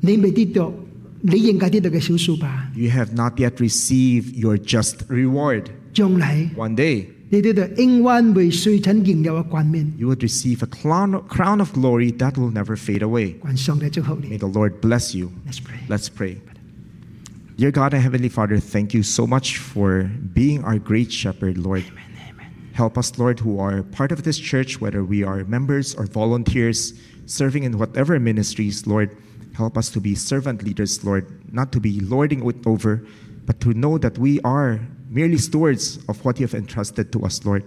[0.00, 0.72] 你未得到
[1.22, 2.70] 你应该得到嘅小数吧。
[2.74, 5.64] you have not yet received your just reward.
[5.92, 12.76] 将来 One day, 你得到永远为水产荣耀嘅冠冕， you would receive a crown, crown of glory that will never
[12.76, 13.36] fade away.
[13.44, 14.38] 愿上帝祝福 May 你。
[14.38, 15.30] the Lord bless you.
[15.46, 15.78] Let's pray.
[15.88, 16.38] Let's pray.
[17.56, 21.84] Dear God and Heavenly Father, thank you so much for being our great shepherd, Lord.
[22.72, 26.94] Help us, Lord, who are part of this church, whether we are members or volunteers,
[27.26, 29.14] serving in whatever ministries, Lord.
[29.52, 33.04] Help us to be servant leaders, Lord, not to be lording it over,
[33.45, 34.79] but to know that we are
[35.09, 37.63] merely stewards of what you have entrusted to us, Lord.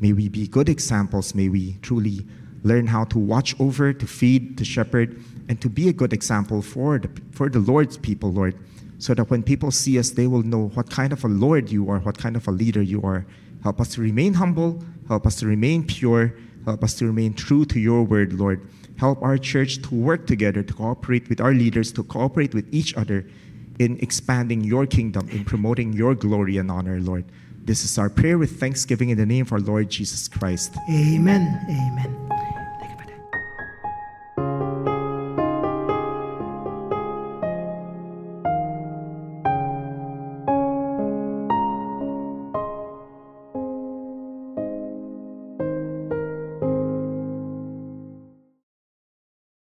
[0.00, 1.34] May we be good examples.
[1.34, 2.26] May we truly
[2.62, 6.62] learn how to watch over, to feed, to shepherd, and to be a good example
[6.62, 8.56] for the, for the Lord's people, Lord,
[8.98, 11.88] so that when people see us, they will know what kind of a Lord you
[11.90, 13.26] are, what kind of a leader you are.
[13.62, 17.64] Help us to remain humble, help us to remain pure, help us to remain true
[17.66, 18.66] to your word, Lord.
[18.96, 22.96] Help our church to work together, to cooperate with our leaders, to cooperate with each
[22.96, 23.26] other
[23.78, 27.24] in expanding your kingdom, in promoting your glory and honor, Lord.
[27.64, 30.76] This is our prayer with thanksgiving in the name of our Lord Jesus Christ.
[30.88, 31.66] Amen.
[31.68, 32.65] Amen.